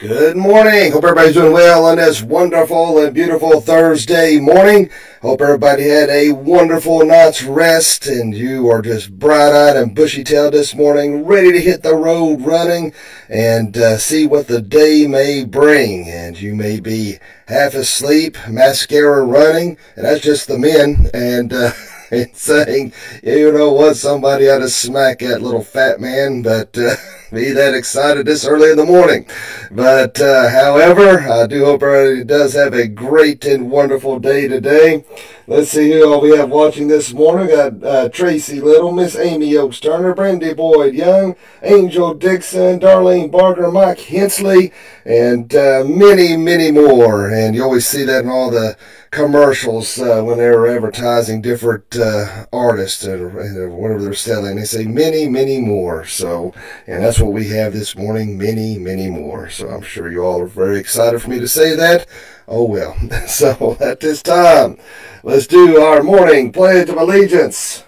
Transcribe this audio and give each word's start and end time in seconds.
Good 0.00 0.34
morning. 0.34 0.92
Hope 0.92 1.04
everybody's 1.04 1.34
doing 1.34 1.52
well 1.52 1.84
on 1.84 1.98
this 1.98 2.22
wonderful 2.22 2.96
and 3.04 3.12
beautiful 3.12 3.60
Thursday 3.60 4.40
morning. 4.40 4.88
Hope 5.20 5.42
everybody 5.42 5.82
had 5.90 6.08
a 6.08 6.32
wonderful 6.32 7.04
night's 7.04 7.42
rest 7.42 8.06
and 8.06 8.34
you 8.34 8.70
are 8.70 8.80
just 8.80 9.18
bright-eyed 9.18 9.76
and 9.76 9.94
bushy-tailed 9.94 10.54
this 10.54 10.74
morning, 10.74 11.26
ready 11.26 11.52
to 11.52 11.60
hit 11.60 11.82
the 11.82 11.94
road 11.94 12.40
running 12.40 12.94
and 13.28 13.76
uh, 13.76 13.98
see 13.98 14.26
what 14.26 14.48
the 14.48 14.62
day 14.62 15.06
may 15.06 15.44
bring. 15.44 16.08
And 16.08 16.40
you 16.40 16.54
may 16.54 16.80
be 16.80 17.18
half 17.46 17.74
asleep, 17.74 18.38
mascara 18.48 19.22
running, 19.22 19.76
and 19.96 20.06
that's 20.06 20.24
just 20.24 20.48
the 20.48 20.58
men. 20.58 21.10
And 21.12 21.52
uh, 21.52 21.72
and 22.10 22.34
saying, 22.34 22.94
you 23.22 23.52
know 23.52 23.70
what, 23.72 23.98
somebody 23.98 24.48
ought 24.48 24.60
to 24.60 24.70
smack 24.70 25.18
that 25.18 25.42
little 25.42 25.62
fat 25.62 26.00
man, 26.00 26.40
but 26.40 26.76
uh, 26.78 26.96
be 27.32 27.50
that 27.52 27.74
excited 27.74 28.26
this 28.26 28.44
early 28.44 28.70
in 28.70 28.76
the 28.76 28.84
morning. 28.84 29.26
But 29.70 30.20
uh, 30.20 30.48
however, 30.50 31.20
I 31.20 31.46
do 31.46 31.64
hope 31.64 31.82
everybody 31.82 32.24
does 32.24 32.54
have 32.54 32.74
a 32.74 32.88
great 32.88 33.44
and 33.44 33.70
wonderful 33.70 34.18
day 34.18 34.48
today. 34.48 35.04
Let's 35.46 35.70
see 35.70 35.92
who 35.92 36.12
all 36.12 36.20
we 36.20 36.36
have 36.36 36.50
watching 36.50 36.88
this 36.88 37.12
morning. 37.12 37.48
We 37.48 37.56
got 37.56 37.84
uh, 37.84 38.08
Tracy 38.08 38.60
Little, 38.60 38.92
Miss 38.92 39.16
Amy 39.16 39.56
Oaks 39.56 39.80
Turner, 39.80 40.14
Brandy 40.14 40.54
Boyd 40.54 40.94
Young, 40.94 41.36
Angel 41.62 42.14
Dixon, 42.14 42.80
Darlene 42.80 43.30
Barker, 43.30 43.70
Mike 43.70 44.00
Hensley, 44.00 44.72
and 45.04 45.54
uh, 45.54 45.84
many, 45.86 46.36
many 46.36 46.70
more. 46.70 47.30
And 47.30 47.54
you 47.54 47.62
always 47.62 47.86
see 47.86 48.04
that 48.04 48.24
in 48.24 48.30
all 48.30 48.50
the 48.50 48.76
commercials 49.10 49.98
uh, 49.98 50.22
when 50.22 50.38
they 50.38 50.48
were 50.48 50.68
advertising 50.68 51.42
different 51.42 51.96
uh, 51.96 52.46
artists 52.52 53.04
or, 53.06 53.28
whatever 53.68 54.02
they're 54.02 54.14
selling. 54.14 54.56
They 54.56 54.64
say 54.64 54.84
many, 54.84 55.28
many 55.28 55.60
more. 55.60 56.04
So, 56.04 56.54
and 56.86 57.02
that's 57.02 57.18
what 57.18 57.32
we 57.32 57.48
have 57.48 57.72
this 57.72 57.96
morning. 57.96 58.38
Many, 58.38 58.78
many 58.78 59.10
more. 59.10 59.50
So 59.50 59.68
I'm 59.68 59.82
sure 59.82 60.10
you 60.10 60.22
all 60.22 60.40
are 60.40 60.46
very 60.46 60.78
excited 60.78 61.20
for 61.20 61.30
me 61.30 61.40
to 61.40 61.48
say 61.48 61.74
that. 61.76 62.06
Oh 62.46 62.64
well. 62.64 62.96
So 63.26 63.76
at 63.80 64.00
this 64.00 64.22
time, 64.22 64.78
let's 65.22 65.46
do 65.46 65.80
our 65.80 66.02
morning 66.02 66.52
pledge 66.52 66.88
of 66.88 66.96
allegiance. 66.96 67.84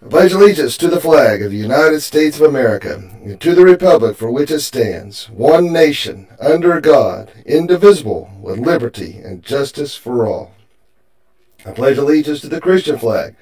I 0.00 0.06
pledge 0.06 0.32
allegiance 0.32 0.76
to 0.76 0.86
the 0.86 1.00
flag 1.00 1.42
of 1.42 1.50
the 1.50 1.56
United 1.56 2.02
States 2.02 2.38
of 2.38 2.46
America 2.46 2.94
and 2.94 3.40
to 3.40 3.52
the 3.52 3.64
republic 3.64 4.16
for 4.16 4.30
which 4.30 4.52
it 4.52 4.60
stands, 4.60 5.28
one 5.28 5.72
nation, 5.72 6.28
under 6.38 6.80
God, 6.80 7.32
indivisible, 7.44 8.30
with 8.40 8.60
liberty 8.60 9.18
and 9.18 9.42
justice 9.42 9.96
for 9.96 10.24
all. 10.24 10.52
I 11.66 11.72
pledge 11.72 11.98
allegiance 11.98 12.40
to 12.42 12.48
the 12.48 12.60
Christian 12.60 12.96
flag 12.96 13.34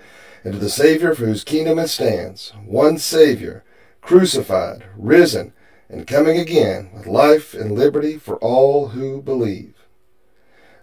and 0.45 0.55
to 0.55 0.59
the 0.59 0.71
Savior 0.71 1.15
for 1.15 1.27
whose 1.27 1.45
kingdom 1.45 1.79
it 1.79 1.89
stands, 1.89 2.55
one 2.65 2.97
Savior, 2.97 3.62
crucified, 4.01 4.83
risen, 4.97 5.53
and 5.91 6.07
coming 6.07 6.39
again 6.39 6.91
with 6.95 7.07
life 7.07 7.53
and 7.53 7.73
liberty 7.73 8.17
for 8.17 8.37
all 8.37 8.89
who 8.89 9.21
believe. 9.21 9.76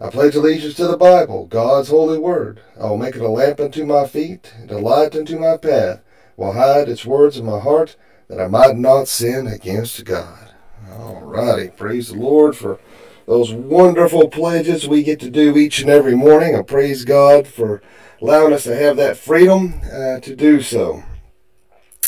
I 0.04 0.10
pledge 0.10 0.36
allegiance 0.36 0.74
to 0.76 0.88
the 0.88 0.98
Bible, 0.98 1.46
God's 1.46 1.88
holy 1.88 2.18
word. 2.18 2.60
I 2.78 2.88
will 2.88 2.98
make 2.98 3.16
it 3.16 3.22
a 3.22 3.30
lamp 3.30 3.62
unto 3.62 3.86
my 3.86 4.06
feet 4.06 4.54
and 4.60 4.70
a 4.70 4.78
light 4.78 5.16
unto 5.16 5.40
my 5.40 5.56
path. 5.56 6.02
Will 6.36 6.52
hide 6.52 6.90
its 6.90 7.06
words 7.06 7.38
in 7.38 7.46
my 7.46 7.60
heart 7.60 7.96
that 8.28 8.42
I 8.42 8.48
might 8.48 8.76
not 8.76 9.08
sin 9.08 9.48
against 9.48 10.04
God. 10.04 10.52
All 10.92 11.22
righty. 11.22 11.70
Praise 11.70 12.10
the 12.10 12.20
Lord 12.20 12.58
for 12.58 12.82
those 13.28 13.54
wonderful 13.54 14.28
pledges 14.28 14.90
we 14.90 15.04
get 15.04 15.22
to 15.22 15.30
do 15.30 15.56
each 15.56 15.80
and 15.80 15.90
every 15.90 16.18
morning. 16.18 16.54
I 16.54 16.64
praise 16.64 17.06
God 17.06 17.48
for 17.48 17.82
allowing 18.22 18.52
us 18.52 18.66
to 18.66 18.76
have 18.76 18.98
that 18.98 19.16
freedom 19.16 19.80
uh, 19.86 20.20
to 20.20 20.36
do 20.36 20.62
so. 20.62 21.02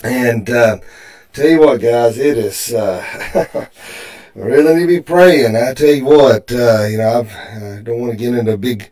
And 0.03 0.49
uh, 0.49 0.80
tell 1.31 1.47
you 1.47 1.61
what, 1.61 1.80
guys, 1.80 2.17
it 2.17 2.37
is. 2.37 2.73
Uh, 2.73 3.69
really 4.44 4.75
need 4.75 4.81
to 4.81 4.88
be 4.88 5.02
praying. 5.02 5.55
I 5.55 5.73
tell 5.73 5.94
you 5.94 6.05
what, 6.05 6.52
uh, 6.52 6.86
you 6.86 6.97
know, 6.97 7.19
I've, 7.19 7.33
I 7.33 7.81
don't 7.81 8.00
want 8.00 8.11
to 8.11 8.17
get 8.17 8.33
into 8.33 8.54
a 8.54 8.58
big 8.58 8.92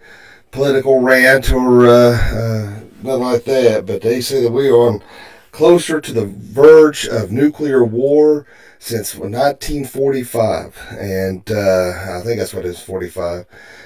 political 0.52 1.00
rant 1.00 1.52
or 1.52 1.88
uh, 1.88 2.18
uh, 2.18 2.80
nothing 3.02 3.24
like 3.24 3.44
that, 3.46 3.86
but 3.86 4.02
they 4.02 4.22
say 4.22 4.42
that 4.42 4.52
we 4.52 4.70
are 4.70 4.88
on 4.88 5.04
closer 5.52 6.00
to 6.00 6.14
the 6.14 6.26
verge 6.26 7.08
of 7.08 7.32
nuclear 7.32 7.84
war 7.84 8.48
since 8.80 9.16
1945, 9.16 10.78
and 11.00 11.50
uh, 11.52 12.18
I 12.18 12.22
think 12.22 12.40
that's 12.40 12.54
what 12.54 12.66
it 12.66 12.70
is, 12.70 12.82
45, 12.82 13.46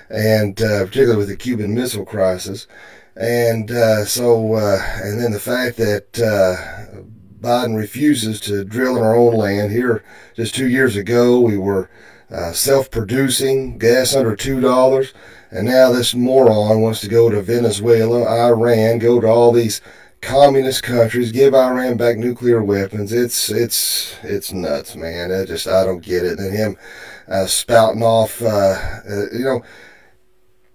and 0.09 0.61
uh, 0.61 0.85
particularly 0.85 1.17
with 1.17 1.29
the 1.29 1.35
Cuban 1.35 1.73
Missile 1.73 2.05
Crisis. 2.05 2.67
And 3.15 3.71
uh, 3.71 4.05
so, 4.05 4.53
uh 4.53 4.79
and 5.01 5.19
then 5.19 5.31
the 5.31 5.39
fact 5.39 5.77
that 5.77 6.19
Biden 7.47 7.77
refuses 7.77 8.41
to 8.41 8.65
drill 8.65 8.97
in 8.97 9.03
our 9.03 9.15
own 9.15 9.33
land. 9.33 9.71
Here, 9.71 10.03
just 10.35 10.53
two 10.53 10.67
years 10.67 10.97
ago, 10.97 11.39
we 11.39 11.57
were 11.57 11.89
uh, 12.29 12.51
self 12.51 12.91
producing, 12.91 13.77
gas 13.77 14.13
under 14.13 14.35
$2, 14.35 15.13
and 15.51 15.65
now 15.65 15.93
this 15.93 16.13
moron 16.13 16.81
wants 16.81 16.99
to 17.01 17.07
go 17.07 17.29
to 17.29 17.41
Venezuela, 17.41 18.27
Iran, 18.27 18.99
go 18.99 19.21
to 19.21 19.27
all 19.27 19.53
these 19.53 19.79
communist 20.19 20.83
countries, 20.83 21.31
give 21.31 21.55
Iran 21.55 21.95
back 21.95 22.17
nuclear 22.17 22.61
weapons. 22.61 23.13
It's 23.13 23.49
it's 23.49 24.17
it's 24.23 24.51
nuts, 24.51 24.97
man. 24.97 25.31
I 25.31 25.45
just 25.45 25.67
I 25.67 25.85
don't 25.85 26.03
get 26.03 26.25
it. 26.25 26.39
And 26.39 26.53
him 26.53 26.77
uh, 27.29 27.45
spouting 27.45 28.03
off, 28.03 28.41
uh, 28.41 28.75
uh 29.09 29.31
you 29.31 29.45
know 29.45 29.63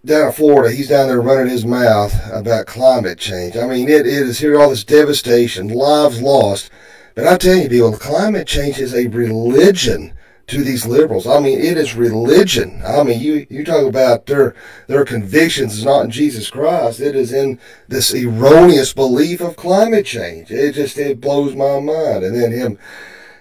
down 0.05 0.27
in 0.27 0.33
Florida, 0.33 0.75
he's 0.75 0.89
down 0.89 1.09
there 1.09 1.21
running 1.21 1.51
his 1.51 1.65
mouth 1.65 2.15
about 2.33 2.67
climate 2.67 3.19
change. 3.19 3.57
I 3.57 3.67
mean, 3.67 3.89
it, 3.89 4.07
it 4.07 4.07
is 4.07 4.41
here 4.41 4.61
all 4.61 4.71
this 4.71 4.85
devastation, 4.85 5.69
lives 5.69 6.21
lost. 6.21 6.71
But 7.15 7.27
I 7.27 7.37
tell 7.37 7.57
you, 7.57 7.69
people, 7.69 7.93
climate 7.93 8.47
change 8.47 8.79
is 8.79 8.95
a 8.95 9.07
religion 9.09 10.15
to 10.49 10.65
these 10.65 10.87
liberals. 10.87 11.27
I 11.27 11.39
mean, 11.41 11.61
it 11.61 11.77
is 11.77 11.95
religion. 11.95 12.83
I 12.85 13.03
mean, 13.03 13.21
you 13.21 13.47
you 13.49 13.65
talk 13.65 13.87
about 13.87 14.27
their 14.27 14.55
their 14.87 15.05
convictions 15.05 15.79
is 15.79 15.85
not 15.85 16.05
in 16.05 16.11
Jesus 16.11 16.51
Christ. 16.51 17.01
It 17.01 17.15
is 17.15 17.33
in 17.33 17.59
this 17.89 18.15
erroneous 18.15 18.93
belief 18.93 19.41
of 19.41 19.57
climate 19.57 20.07
change. 20.07 20.51
It 20.51 20.75
just 20.75 20.99
it 20.99 21.21
blows 21.21 21.55
my 21.55 21.81
mind. 21.81 22.25
And 22.25 22.35
then 22.35 22.51
him 22.53 22.79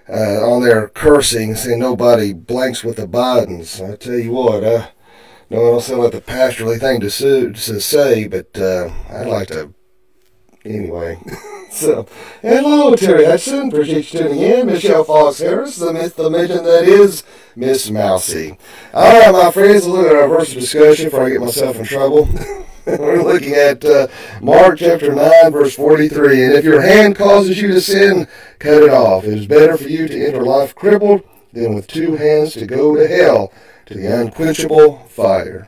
uh, 0.07 0.45
on 0.45 0.61
there 0.61 0.89
cursing, 0.89 1.55
saying 1.55 1.79
nobody 1.79 2.33
blanks 2.33 2.83
with 2.83 2.97
the 2.97 3.07
Bidens. 3.07 3.81
I 3.81 3.95
tell 3.95 4.19
you 4.19 4.31
what, 4.31 4.63
uh, 4.63 4.87
no, 5.51 5.67
I 5.67 5.71
don't 5.71 5.81
sound 5.81 6.01
like 6.01 6.13
the 6.13 6.21
pastorly 6.21 6.79
thing 6.79 7.01
to, 7.01 7.09
to 7.09 7.81
say, 7.81 8.25
but 8.25 8.57
uh, 8.57 8.89
I'd 9.09 9.27
like 9.27 9.49
to. 9.49 9.73
Anyway. 10.63 11.19
so, 11.71 12.07
hello, 12.41 12.95
Terry 12.95 13.25
Hudson. 13.25 13.67
Appreciate 13.67 14.13
you 14.13 14.19
tuning 14.19 14.39
in. 14.39 14.67
Michelle 14.67 15.03
Fox 15.03 15.39
Harris, 15.39 15.75
the 15.75 15.91
myth, 15.91 16.15
the 16.15 16.29
legend 16.29 16.65
that 16.65 16.85
is 16.85 17.23
Miss 17.57 17.89
Mousy. 17.89 18.57
All 18.93 19.19
right, 19.19 19.33
my 19.33 19.51
friends, 19.51 19.85
look 19.85 20.07
at 20.07 20.15
our 20.15 20.29
verse 20.29 20.53
of 20.53 20.61
discussion 20.61 21.07
before 21.07 21.25
I 21.25 21.31
get 21.31 21.41
myself 21.41 21.75
in 21.75 21.83
trouble. 21.83 22.29
We're 22.85 23.21
looking 23.21 23.53
at 23.53 23.83
uh, 23.83 24.07
Mark 24.41 24.79
chapter 24.79 25.13
9, 25.13 25.51
verse 25.51 25.75
43. 25.75 26.45
And 26.45 26.53
if 26.53 26.63
your 26.63 26.81
hand 26.81 27.17
causes 27.17 27.61
you 27.61 27.67
to 27.73 27.81
sin, 27.81 28.25
cut 28.59 28.83
it 28.83 28.89
off. 28.89 29.25
It 29.25 29.37
is 29.37 29.47
better 29.47 29.75
for 29.75 29.89
you 29.89 30.07
to 30.07 30.27
enter 30.27 30.43
life 30.43 30.73
crippled 30.75 31.23
than 31.51 31.75
with 31.75 31.87
two 31.87 32.15
hands 32.15 32.53
to 32.53 32.65
go 32.65 32.95
to 32.95 33.05
hell 33.05 33.51
to 33.91 33.97
the 33.97 34.21
unquenchable 34.21 34.99
fire. 35.09 35.67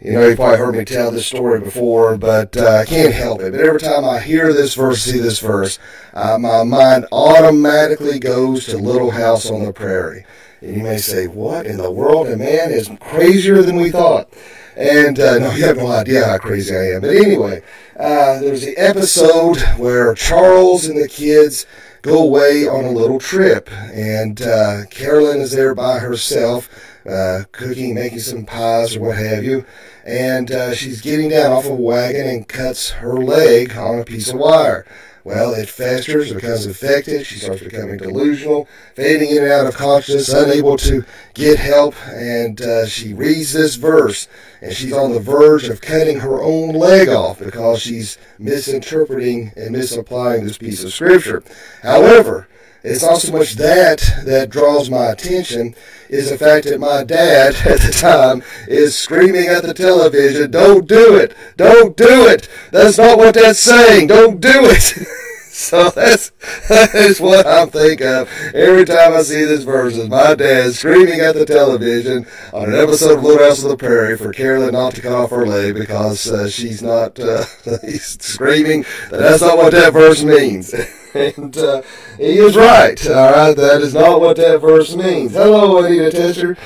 You 0.00 0.12
know, 0.12 0.28
you 0.28 0.36
probably 0.36 0.58
heard 0.58 0.76
me 0.76 0.84
tell 0.84 1.10
this 1.10 1.26
story 1.26 1.58
before, 1.58 2.16
but 2.16 2.56
uh, 2.56 2.68
I 2.68 2.84
can't 2.84 3.12
help 3.12 3.40
it. 3.40 3.50
But 3.50 3.60
every 3.60 3.80
time 3.80 4.04
I 4.04 4.20
hear 4.20 4.52
this 4.52 4.74
verse, 4.74 5.02
see 5.02 5.18
this 5.18 5.40
verse, 5.40 5.80
uh, 6.14 6.38
my 6.38 6.62
mind 6.62 7.06
automatically 7.10 8.20
goes 8.20 8.66
to 8.66 8.78
Little 8.78 9.10
House 9.10 9.50
on 9.50 9.64
the 9.64 9.72
Prairie. 9.72 10.24
And 10.60 10.76
you 10.76 10.84
may 10.84 10.98
say, 10.98 11.26
what 11.26 11.66
in 11.66 11.78
the 11.78 11.90
world? 11.90 12.28
And 12.28 12.38
man 12.38 12.70
is 12.70 12.88
crazier 13.00 13.62
than 13.62 13.74
we 13.76 13.90
thought. 13.90 14.32
And 14.78 15.18
uh, 15.18 15.38
no, 15.40 15.50
you 15.50 15.64
have 15.64 15.76
no 15.76 15.88
idea 15.88 16.24
how 16.24 16.38
crazy 16.38 16.74
I 16.74 16.92
am. 16.92 17.00
But 17.00 17.16
anyway, 17.16 17.62
uh, 17.98 18.38
there's 18.38 18.64
the 18.64 18.76
episode 18.76 19.60
where 19.76 20.14
Charles 20.14 20.86
and 20.86 20.96
the 20.96 21.08
kids 21.08 21.66
go 22.02 22.22
away 22.22 22.68
on 22.68 22.84
a 22.84 22.92
little 22.92 23.18
trip. 23.18 23.68
And 23.72 24.40
uh, 24.40 24.82
Carolyn 24.88 25.40
is 25.40 25.50
there 25.50 25.74
by 25.74 25.98
herself 25.98 26.68
uh, 27.04 27.42
cooking, 27.50 27.96
making 27.96 28.20
some 28.20 28.46
pies 28.46 28.94
or 28.94 29.00
what 29.00 29.18
have 29.18 29.42
you. 29.42 29.66
And 30.06 30.52
uh, 30.52 30.74
she's 30.74 31.00
getting 31.00 31.30
down 31.30 31.50
off 31.50 31.66
a 31.66 31.74
wagon 31.74 32.28
and 32.28 32.46
cuts 32.46 32.90
her 32.90 33.18
leg 33.18 33.76
on 33.76 33.98
a 33.98 34.04
piece 34.04 34.28
of 34.28 34.38
wire. 34.38 34.86
Well, 35.28 35.52
it 35.52 35.68
festers, 35.68 36.32
becomes 36.32 36.64
infected. 36.64 37.26
She 37.26 37.38
starts 37.38 37.62
becoming 37.62 37.98
delusional, 37.98 38.66
fading 38.94 39.28
in 39.28 39.42
and 39.42 39.52
out 39.52 39.66
of 39.66 39.76
consciousness, 39.76 40.30
unable 40.30 40.78
to 40.78 41.04
get 41.34 41.58
help. 41.58 41.94
And 42.06 42.58
uh, 42.62 42.86
she 42.86 43.12
reads 43.12 43.52
this 43.52 43.74
verse, 43.74 44.26
and 44.62 44.72
she's 44.72 44.94
on 44.94 45.12
the 45.12 45.20
verge 45.20 45.68
of 45.68 45.82
cutting 45.82 46.20
her 46.20 46.40
own 46.40 46.70
leg 46.70 47.10
off 47.10 47.40
because 47.40 47.82
she's 47.82 48.16
misinterpreting 48.38 49.52
and 49.54 49.72
misapplying 49.72 50.44
this 50.46 50.56
piece 50.56 50.82
of 50.82 50.94
scripture. 50.94 51.42
However, 51.82 52.48
it's 52.82 53.02
not 53.02 53.18
so 53.18 53.32
much 53.32 53.54
that 53.54 53.98
that 54.24 54.50
draws 54.50 54.88
my 54.88 55.06
attention 55.06 55.74
is 56.08 56.30
the 56.30 56.38
fact 56.38 56.66
that 56.66 56.78
my 56.78 57.04
dad 57.04 57.54
at 57.66 57.80
the 57.80 57.92
time 57.92 58.42
is 58.66 58.96
screaming 58.96 59.48
at 59.48 59.62
the 59.62 59.74
television, 59.74 60.50
don't 60.50 60.86
do 60.88 61.16
it, 61.16 61.34
don't 61.56 61.96
do 61.96 62.26
it. 62.26 62.48
That's 62.70 62.98
not 62.98 63.18
what 63.18 63.34
that's 63.34 63.58
saying, 63.58 64.06
don't 64.08 64.40
do 64.40 64.50
it. 64.52 64.94
So 65.58 65.90
that's 65.94 66.30
that 66.68 66.94
is 66.94 67.20
what 67.20 67.44
I'm 67.44 67.68
thinking 67.68 68.06
of 68.06 68.30
every 68.54 68.84
time 68.84 69.12
I 69.12 69.22
see 69.22 69.44
this 69.44 69.64
verse. 69.64 69.96
Is 69.96 70.08
my 70.08 70.36
dad 70.36 70.72
screaming 70.72 71.18
at 71.18 71.34
the 71.34 71.44
television 71.44 72.26
on 72.52 72.68
an 72.68 72.76
episode 72.76 73.18
of 73.18 73.24
Little 73.24 73.44
House 73.44 73.64
on 73.64 73.70
the 73.70 73.76
Prairie 73.76 74.16
for 74.16 74.32
Carolyn 74.32 74.74
not 74.74 74.94
to 74.94 75.02
cut 75.02 75.12
off 75.12 75.30
her 75.30 75.44
leg 75.44 75.74
because 75.74 76.30
uh, 76.30 76.48
she's 76.48 76.80
not. 76.80 77.18
Uh, 77.18 77.44
he's 77.82 78.22
screaming 78.22 78.82
that 79.10 79.18
that's 79.18 79.42
not 79.42 79.56
what 79.56 79.72
that 79.72 79.92
verse 79.92 80.22
means. 80.22 80.72
and 81.14 81.58
uh, 81.58 81.82
he 82.18 82.38
is 82.38 82.56
right. 82.56 83.04
All 83.08 83.32
right, 83.32 83.56
that 83.56 83.82
is 83.82 83.94
not 83.94 84.20
what 84.20 84.36
that 84.36 84.60
verse 84.60 84.94
means. 84.94 85.32
Hello, 85.32 85.84
Anita 85.84 86.12
Tester. 86.12 86.56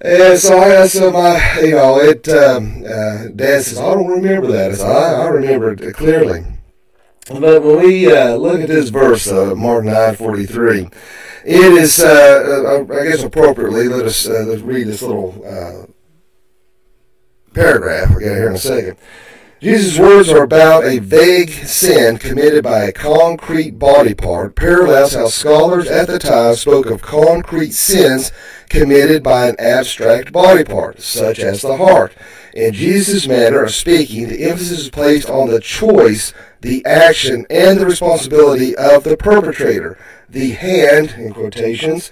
And 0.00 0.38
so 0.38 0.58
I 0.58 0.74
asked 0.74 0.96
him, 0.96 1.14
I, 1.14 1.60
you 1.60 1.76
know, 1.76 2.00
it, 2.00 2.28
um, 2.28 2.82
uh, 2.82 3.28
Dad 3.34 3.62
says, 3.62 3.78
I 3.78 3.94
don't 3.94 4.08
remember 4.08 4.48
that. 4.48 4.80
I 4.80 4.84
I, 4.84 5.22
I 5.22 5.28
remember 5.28 5.72
it 5.72 5.94
clearly. 5.94 6.44
But 7.28 7.62
when 7.62 7.78
we 7.84 8.12
uh, 8.12 8.36
look 8.36 8.60
at 8.60 8.68
this 8.68 8.88
verse, 8.90 9.26
uh, 9.26 9.54
Mark 9.56 9.84
9:43, 9.84 10.92
it 11.44 11.72
is, 11.72 11.98
uh, 11.98 12.86
uh, 12.88 12.94
I 12.94 13.04
guess, 13.06 13.24
appropriately. 13.24 13.88
Let 13.88 14.06
us 14.06 14.28
uh, 14.28 14.44
let's 14.46 14.62
read 14.62 14.86
this 14.86 15.02
little 15.02 15.34
uh, 15.44 15.86
paragraph. 17.52 18.10
I'll 18.10 18.20
get 18.20 18.36
here 18.36 18.48
in 18.48 18.54
a 18.54 18.58
second. 18.58 18.96
Jesus' 19.60 19.98
words 19.98 20.28
are 20.28 20.44
about 20.44 20.84
a 20.84 20.98
vague 20.98 21.50
sin 21.50 22.18
committed 22.18 22.62
by 22.62 22.84
a 22.84 22.92
concrete 22.92 23.78
body 23.78 24.14
part, 24.14 24.54
parallels 24.54 25.14
how 25.14 25.28
scholars 25.28 25.88
at 25.88 26.08
the 26.08 26.18
time 26.18 26.54
spoke 26.54 26.86
of 26.86 27.00
concrete 27.00 27.72
sins 27.72 28.30
committed 28.68 29.22
by 29.22 29.48
an 29.48 29.56
abstract 29.58 30.30
body 30.30 30.62
part, 30.62 31.00
such 31.00 31.38
as 31.38 31.62
the 31.62 31.78
heart. 31.78 32.12
In 32.56 32.72
Jesus' 32.72 33.28
manner 33.28 33.62
of 33.64 33.74
speaking, 33.74 34.28
the 34.28 34.44
emphasis 34.44 34.78
is 34.78 34.88
placed 34.88 35.28
on 35.28 35.50
the 35.50 35.60
choice, 35.60 36.32
the 36.62 36.82
action, 36.86 37.44
and 37.50 37.78
the 37.78 37.84
responsibility 37.84 38.74
of 38.74 39.04
the 39.04 39.14
perpetrator. 39.14 39.98
The 40.30 40.52
hand, 40.52 41.16
in 41.18 41.34
quotations, 41.34 42.10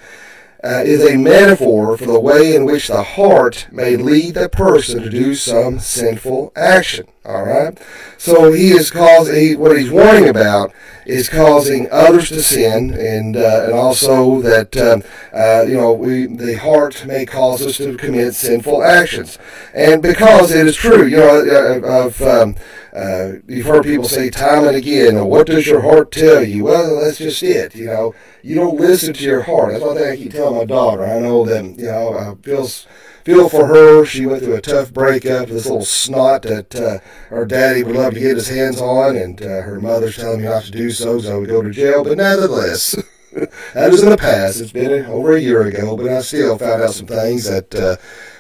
uh, 0.63 0.83
is 0.85 1.03
a 1.03 1.17
metaphor 1.17 1.97
for 1.97 2.05
the 2.05 2.21
way 2.21 2.55
in 2.55 2.67
which 2.67 2.89
the 2.89 3.03
heart 3.03 3.69
may 3.73 3.97
lead 3.97 4.35
the 4.35 4.51
person 4.51 5.03
to 5.03 5.09
do 5.09 5.35
some 5.35 5.79
sinful 5.79 6.53
action. 6.55 7.07
All 7.25 7.45
right. 7.45 7.79
So 8.19 8.53
he 8.53 8.69
is 8.71 8.91
causing 8.91 9.59
what 9.59 9.79
he's 9.79 9.91
warning 9.91 10.29
about 10.29 10.73
is 11.07 11.29
causing 11.29 11.89
others 11.91 12.29
to 12.29 12.43
sin, 12.43 12.93
and 12.95 13.37
uh, 13.37 13.65
and 13.65 13.73
also 13.73 14.41
that 14.41 14.77
um, 14.77 15.03
uh, 15.33 15.65
you 15.67 15.75
know 15.75 15.93
we 15.93 16.27
the 16.27 16.59
heart 16.59 17.05
may 17.07 17.27
cause 17.27 17.63
us 17.63 17.77
to 17.79 17.97
commit 17.97 18.35
sinful 18.35 18.83
actions, 18.83 19.39
and 19.75 20.03
because 20.03 20.53
it 20.53 20.67
is 20.67 20.77
true, 20.77 21.07
you 21.07 21.17
know, 21.17 21.41
uh, 21.41 22.07
of 22.07 22.23
um, 22.23 22.57
uh, 22.95 23.33
you've 23.47 23.67
heard 23.67 23.85
people 23.85 24.09
say 24.09 24.31
time 24.31 24.67
and 24.67 24.77
again, 24.77 25.25
"What 25.27 25.47
does 25.47 25.67
your 25.67 25.83
heart 25.83 26.13
tell 26.13 26.43
you?" 26.43 26.65
Well, 26.65 27.01
that's 27.01 27.19
just 27.19 27.43
it. 27.43 27.75
You 27.75 27.87
know, 27.87 28.15
you 28.43 28.55
don't 28.55 28.79
listen 28.79 29.13
to 29.15 29.25
your 29.25 29.43
heart. 29.43 29.73
That's 29.73 29.85
one 29.85 29.97
thing 29.97 30.11
I 30.11 30.17
keep 30.17 30.33
telling 30.33 30.57
my 30.59 30.65
daughter. 30.65 31.05
I 31.05 31.19
know 31.21 31.45
that 31.45 31.65
you 31.79 31.87
know 31.87 32.19
I 32.19 32.35
feel 32.43 32.69
feel 33.25 33.49
for 33.49 33.67
her. 33.67 34.05
She 34.05 34.27
went 34.27 34.43
through 34.43 34.57
a 34.57 34.61
tough 34.61 34.93
breakup. 34.93 35.49
With 35.49 35.57
this 35.57 35.67
little 35.67 35.85
snot 35.85 36.43
that 36.43 36.75
uh, 36.75 36.99
her 37.29 37.45
daddy 37.45 37.83
would 37.83 37.97
love 37.97 38.15
to 38.15 38.21
get 38.21 38.37
his 38.37 38.49
hands 38.49 38.81
on, 38.81 39.17
and 39.17 39.41
uh, 39.43 39.63
her 39.63 39.81
mother's 39.81 40.17
telling 40.17 40.43
me 40.43 40.49
not 40.49 40.65
to 40.65 40.71
do 40.71 40.91
so, 40.91 41.19
so 41.19 41.35
I 41.35 41.39
would 41.39 41.49
go 41.49 41.63
to 41.63 41.71
jail. 41.71 42.05
But 42.05 42.19
nevertheless. 42.19 42.97
that 43.75 43.91
was 43.91 44.03
in 44.03 44.11
the 44.11 44.17
past. 44.17 44.61
It's 44.61 44.71
been 44.71 45.07
over 45.07 45.35
a 45.35 45.41
year 45.41 45.63
ago, 45.63 45.97
but 45.97 46.09
I 46.09 46.21
still 46.21 46.57
found 46.57 46.83
out 46.83 46.95
some 46.95 47.07
things 47.07 47.49
that 47.49 47.75
uh, 47.75 47.97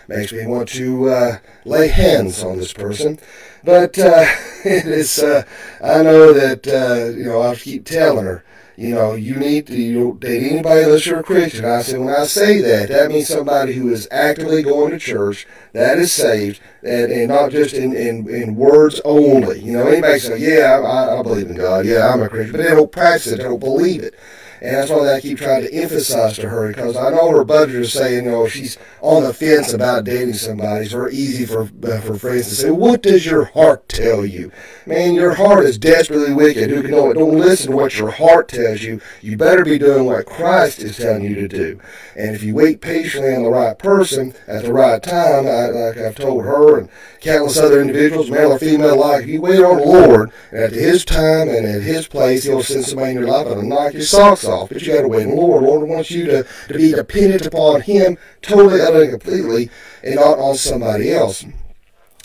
makes 0.06 0.32
me 0.32 0.46
want 0.46 0.69
to 0.70 1.08
uh, 1.08 1.38
lay 1.64 1.88
hands 1.88 2.44
on 2.44 2.58
this 2.58 2.72
person. 2.72 3.19
But 3.64 3.98
uh, 3.98 4.25
it 4.64 4.87
is. 4.87 5.19
Uh, 5.19 5.42
I 5.82 6.02
know 6.02 6.32
that 6.32 6.66
uh, 6.69 7.16
you 7.16 7.25
know. 7.25 7.42
I 7.42 7.56
keep 7.56 7.84
telling 7.84 8.26
her 8.26 8.44
you 8.76 8.94
know, 8.94 9.15
you 9.15 9.37
need 9.37 9.67
to 9.69 9.76
you 9.76 10.17
date 10.21 10.50
anybody 10.50 10.82
unless 10.82 11.06
you're 11.06 11.21
a 11.21 11.25
Christian. 11.25 11.65
I 11.65 11.82
said, 11.82 12.00
when 12.00 12.15
I 12.15 12.25
say 12.25 12.61
that, 12.61 12.88
that 12.88 13.11
means 13.11 13.29
somebody 13.29 13.75
who 13.75 13.93
is 13.93 14.09
actively 14.11 14.62
going 14.62 14.91
to 14.91 14.99
church, 14.99 15.47
that 15.73 15.99
is 15.99 16.12
saved, 16.12 16.61
and, 16.82 17.12
and 17.12 17.29
not 17.29 17.50
just 17.50 17.75
in, 17.75 17.94
in, 17.94 18.29
in 18.29 18.56
words 18.56 19.00
only. 19.05 19.61
You 19.61 19.73
know, 19.73 19.87
anybody 19.87 20.19
say, 20.19 20.38
yeah, 20.38 20.81
I, 20.81 21.19
I 21.19 21.23
believe 21.23 21.50
in 21.50 21.56
God, 21.56 21.87
yeah, 21.87 22.12
I'm 22.12 22.23
a 22.23 22.29
Christian, 22.29 22.53
but 22.53 22.62
they 22.62 22.75
don't 22.75 22.91
practice 22.91 23.32
it, 23.32 23.37
they 23.37 23.44
don't 23.44 23.61
believe 23.61 24.03
it. 24.03 24.15
And 24.64 24.75
that's 24.75 24.90
why 24.90 25.12
I 25.12 25.20
keep 25.20 25.37
trying 25.37 25.61
to 25.61 25.75
emphasize 25.75 26.37
to 26.37 26.49
her 26.49 26.69
because 26.69 26.96
I 26.96 27.11
know 27.11 27.28
her 27.28 27.44
budget 27.44 27.75
is 27.75 27.93
saying, 27.93 28.25
you 28.25 28.31
know, 28.31 28.49
she's 28.49 28.78
on 29.02 29.25
the 29.25 29.34
fence 29.34 29.75
about 29.75 30.05
dating 30.05 30.32
somebody. 30.32 30.84
It's 30.84 30.93
very 30.93 31.12
easy 31.14 31.44
for 31.44 31.64
uh, 31.64 32.00
for 32.00 32.19
friends 32.19 32.49
to 32.49 32.55
say, 32.55 32.70
"What 32.70 33.02
does 33.02 33.26
your 33.26 33.44
heart 33.44 33.90
tell 33.90 34.25
you?" 34.25 34.50
Man, 34.87 35.12
your 35.12 35.34
heart 35.34 35.66
is 35.66 35.76
desperately 35.76 36.32
wicked. 36.32 36.70
Who 36.70 36.81
can 36.81 36.93
know 36.93 37.11
it? 37.11 37.14
Don't 37.14 37.38
listen 37.38 37.72
to 37.72 37.76
what 37.76 37.99
your 37.99 38.11
heart 38.11 38.49
tells 38.49 38.81
you. 38.81 39.02
You 39.20 39.37
better 39.37 39.66
be 39.66 39.76
doing 39.76 40.06
what 40.06 40.25
Christ 40.25 40.78
is 40.78 40.96
telling 40.96 41.25
you 41.25 41.34
to 41.34 41.49
do. 41.49 41.78
And 42.16 42.34
if 42.34 42.43
you 42.43 42.55
wait 42.55 42.81
patiently 42.81 43.34
on 43.34 43.43
the 43.43 43.50
right 43.50 43.78
person 43.78 44.32
at 44.46 44.62
the 44.62 44.72
right 44.72 45.02
time, 45.02 45.46
I, 45.46 45.66
like 45.66 45.99
I've 45.99 46.14
told 46.14 46.43
her 46.43 46.78
and 46.78 46.88
countless 47.20 47.58
other 47.58 47.82
individuals, 47.82 48.31
male 48.31 48.52
or 48.52 48.58
female 48.58 48.94
alike, 48.94 49.25
if 49.25 49.28
you 49.28 49.43
wait 49.43 49.62
on 49.62 49.76
the 49.76 49.84
Lord, 49.84 50.31
at 50.52 50.72
His 50.72 51.05
time 51.05 51.50
and 51.50 51.66
at 51.66 51.82
His 51.82 52.06
place, 52.06 52.44
He'll 52.44 52.62
send 52.62 52.87
somebody 52.87 53.11
in 53.11 53.19
your 53.19 53.28
life 53.28 53.46
that'll 53.46 53.62
knock 53.62 53.93
your 53.93 54.02
socks 54.02 54.46
off 54.46 54.53
off, 54.54 54.68
but 54.70 54.82
you 54.82 54.94
got 54.94 55.02
to 55.02 55.08
wait 55.08 55.26
Lord. 55.26 55.64
Lord 55.64 55.88
wants 55.88 56.10
you 56.10 56.26
to, 56.26 56.46
to 56.68 56.74
be 56.74 56.92
dependent 56.92 57.46
upon 57.46 57.80
Him 57.82 58.18
totally, 58.42 58.80
utterly, 58.80 59.08
completely, 59.08 59.70
and 60.02 60.16
not 60.16 60.38
on 60.38 60.54
somebody 60.54 61.12
else. 61.12 61.44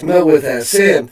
But 0.01 0.25
with 0.25 0.43
that 0.43 0.63
said, 0.63 1.11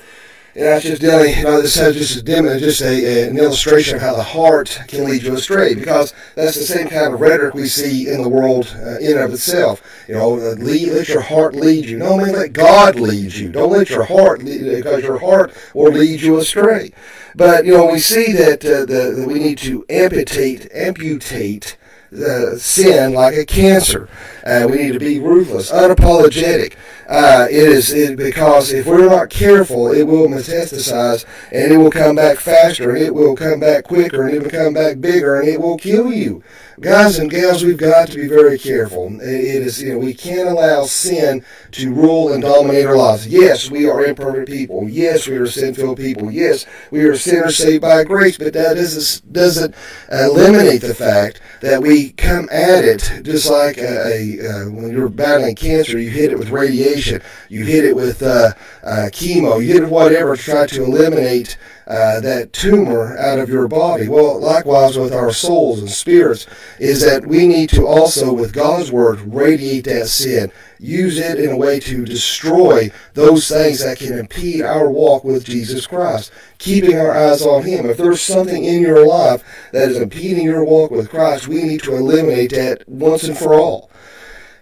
and 0.57 0.65
that's 0.65 0.85
just 0.85 1.01
dealing, 1.01 1.37
you 1.37 1.43
know, 1.43 1.61
this 1.61 1.77
is 1.77 1.95
just 1.95 2.17
a 2.17 2.23
demo, 2.23 2.57
just 2.57 2.81
a, 2.81 3.29
an 3.29 3.37
illustration 3.37 3.97
of 3.97 4.01
how 4.01 4.15
the 4.15 4.23
heart 4.23 4.81
can 4.87 5.05
lead 5.05 5.21
you 5.21 5.35
astray, 5.35 5.75
because 5.75 6.15
that's 6.33 6.57
the 6.57 6.63
same 6.63 6.87
kind 6.87 7.13
of 7.13 7.21
rhetoric 7.21 7.53
we 7.53 7.67
see 7.67 8.09
in 8.09 8.23
the 8.23 8.27
world 8.27 8.75
uh, 8.79 8.97
in 8.97 9.11
and 9.11 9.19
of 9.19 9.33
itself. 9.33 9.83
You 10.07 10.15
know, 10.15 10.33
uh, 10.33 10.55
lead, 10.55 10.93
let 10.93 11.09
your 11.09 11.21
heart 11.21 11.53
lead 11.53 11.85
you. 11.85 11.99
No, 11.99 12.17
man, 12.17 12.33
let 12.33 12.53
God 12.53 12.99
lead 12.99 13.33
you. 13.33 13.51
Don't 13.51 13.71
let 13.71 13.91
your 13.91 14.05
heart 14.05 14.41
lead, 14.41 14.61
you, 14.61 14.77
because 14.77 15.03
your 15.03 15.19
heart 15.19 15.55
will 15.75 15.91
lead 15.91 16.21
you 16.21 16.37
astray. 16.37 16.91
But 17.35 17.65
you 17.67 17.73
know, 17.73 17.91
we 17.91 17.99
see 17.99 18.33
that, 18.33 18.65
uh, 18.65 18.85
the, 18.85 19.13
that 19.15 19.27
we 19.27 19.35
need 19.35 19.59
to 19.59 19.85
amputate, 19.91 20.71
amputate 20.73 21.77
the 22.11 22.57
sin 22.59 23.13
like 23.13 23.35
a 23.35 23.45
cancer. 23.45 24.09
Uh, 24.45 24.67
we 24.69 24.77
need 24.77 24.93
to 24.93 24.99
be 24.99 25.19
ruthless, 25.19 25.71
unapologetic. 25.71 26.75
Uh, 27.09 27.47
it 27.49 27.69
is 27.69 27.91
it, 27.93 28.17
because 28.17 28.71
if 28.71 28.85
we're 28.85 29.09
not 29.09 29.29
careful, 29.29 29.91
it 29.91 30.03
will 30.03 30.27
metastasize 30.27 31.25
and 31.51 31.71
it 31.71 31.77
will 31.77 31.91
come 31.91 32.15
back 32.15 32.37
faster, 32.37 32.95
and 32.95 33.03
it 33.03 33.13
will 33.13 33.35
come 33.35 33.59
back 33.59 33.83
quicker, 33.83 34.27
and 34.27 34.35
it 34.35 34.43
will 34.43 34.49
come 34.49 34.73
back 34.73 34.99
bigger, 34.99 35.39
and 35.39 35.47
it 35.47 35.59
will 35.59 35.77
kill 35.77 36.11
you 36.11 36.43
guys 36.79 37.17
and 37.17 37.31
gals, 37.31 37.63
we've 37.63 37.77
got 37.77 38.07
to 38.07 38.15
be 38.15 38.27
very 38.27 38.57
careful. 38.57 39.07
It 39.19 39.63
is, 39.63 39.81
you 39.81 39.93
know, 39.93 39.97
we 39.97 40.13
can't 40.13 40.47
allow 40.47 40.83
sin 40.83 41.43
to 41.71 41.93
rule 41.93 42.31
and 42.33 42.43
dominate 42.43 42.85
our 42.85 42.95
lives. 42.95 43.25
Yes, 43.25 43.71
we 43.71 43.89
are 43.89 44.05
imperfect 44.05 44.47
people. 44.47 44.87
Yes, 44.87 45.27
we 45.27 45.37
are 45.37 45.47
sinful 45.47 45.95
people. 45.95 46.31
Yes, 46.31 46.65
we 46.91 47.01
are 47.01 47.17
sinners 47.17 47.57
saved 47.57 47.81
by 47.81 48.03
grace, 48.03 48.37
but 48.37 48.53
that 48.53 48.75
doesn't, 48.75 49.33
doesn't 49.33 49.75
eliminate 50.11 50.81
the 50.81 50.93
fact 50.93 51.41
that 51.61 51.81
we 51.81 51.96
come 52.11 52.47
at 52.51 52.83
it 52.83 53.21
just 53.23 53.49
like 53.49 53.77
a, 53.77 53.81
a 53.81 54.47
uh, 54.47 54.69
when 54.69 54.91
you're 54.91 55.09
battling 55.09 55.55
cancer, 55.55 55.97
you 55.97 56.09
hit 56.09 56.31
it 56.31 56.39
with 56.39 56.49
radiation, 56.49 57.21
you 57.49 57.65
hit 57.65 57.85
it 57.85 57.95
with 57.95 58.21
uh, 58.21 58.53
uh, 58.83 59.09
chemo, 59.11 59.63
you 59.65 59.83
it 59.83 59.89
whatever 59.89 60.35
to 60.35 60.41
try 60.41 60.65
to 60.65 60.83
eliminate 60.83 61.57
uh, 61.87 62.19
that 62.19 62.51
tumor 62.51 63.17
out 63.17 63.39
of 63.39 63.49
your 63.49 63.67
body. 63.67 64.07
Well, 64.07 64.39
likewise 64.39 64.97
with 64.97 65.13
our 65.13 65.31
souls 65.31 65.79
and 65.79 65.89
spirits, 65.89 66.45
is 66.79 67.01
that 67.01 67.25
we 67.25 67.47
need 67.47 67.69
to 67.69 67.87
also, 67.87 68.33
with 68.33 68.53
God's 68.53 68.91
word, 68.91 69.21
radiate 69.33 69.85
that 69.85 70.07
sin. 70.07 70.51
Use 70.79 71.17
it 71.17 71.39
in 71.39 71.51
a 71.51 71.57
way 71.57 71.79
to 71.79 72.05
destroy 72.05 72.91
those 73.13 73.47
things 73.47 73.83
that 73.83 73.97
can 73.97 74.19
impede 74.19 74.61
our 74.61 74.89
walk 74.89 75.23
with 75.23 75.45
Jesus 75.45 75.87
Christ. 75.87 76.31
Keeping 76.57 76.97
our 76.97 77.15
eyes 77.15 77.41
on 77.41 77.63
Him. 77.63 77.89
If 77.89 77.97
there's 77.97 78.21
something 78.21 78.63
in 78.63 78.81
your 78.81 79.07
life 79.07 79.43
that 79.71 79.89
is 79.89 79.97
impeding 79.97 80.43
your 80.43 80.65
walk 80.65 80.91
with 80.91 81.09
Christ, 81.09 81.47
we 81.47 81.63
need 81.63 81.83
to 81.83 81.95
eliminate 81.95 82.51
that 82.51 82.87
once 82.87 83.23
and 83.23 83.37
for 83.37 83.53
all. 83.53 83.89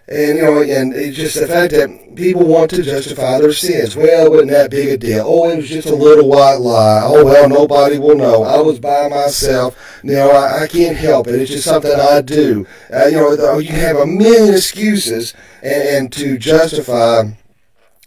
And 0.07 0.37
you 0.37 0.43
know, 0.43 0.61
and 0.61 0.93
it's 0.93 1.17
just 1.17 1.39
the 1.39 1.47
fact 1.47 1.73
that 1.73 2.15
people 2.15 2.45
want 2.45 2.69
to 2.71 2.83
justify 2.83 3.39
their 3.39 3.53
sins. 3.53 3.95
Well, 3.95 4.27
it 4.27 4.29
wasn't 4.29 4.51
that 4.51 4.69
big 4.69 4.89
a 4.89 4.97
deal. 4.97 5.25
Oh, 5.25 5.49
it 5.49 5.55
was 5.57 5.67
just 5.67 5.87
a 5.87 5.95
little 5.95 6.29
white 6.29 6.57
lie. 6.57 7.01
Oh 7.03 7.25
well, 7.25 7.49
nobody 7.49 7.97
will 7.97 8.15
know. 8.15 8.43
I 8.43 8.61
was 8.61 8.79
by 8.79 9.07
myself. 9.07 9.75
You 10.03 10.11
know, 10.11 10.29
I, 10.29 10.63
I 10.63 10.67
can't 10.67 10.95
help 10.95 11.27
it. 11.27 11.33
It's 11.33 11.49
just 11.49 11.63
something 11.63 11.91
I 11.91 12.21
do. 12.21 12.67
Uh, 12.93 13.07
you 13.07 13.15
know, 13.15 13.57
you 13.57 13.71
have 13.71 13.97
a 13.97 14.05
million 14.05 14.53
excuses, 14.53 15.33
and, 15.63 15.87
and 15.87 16.13
to 16.13 16.37
justify 16.37 17.23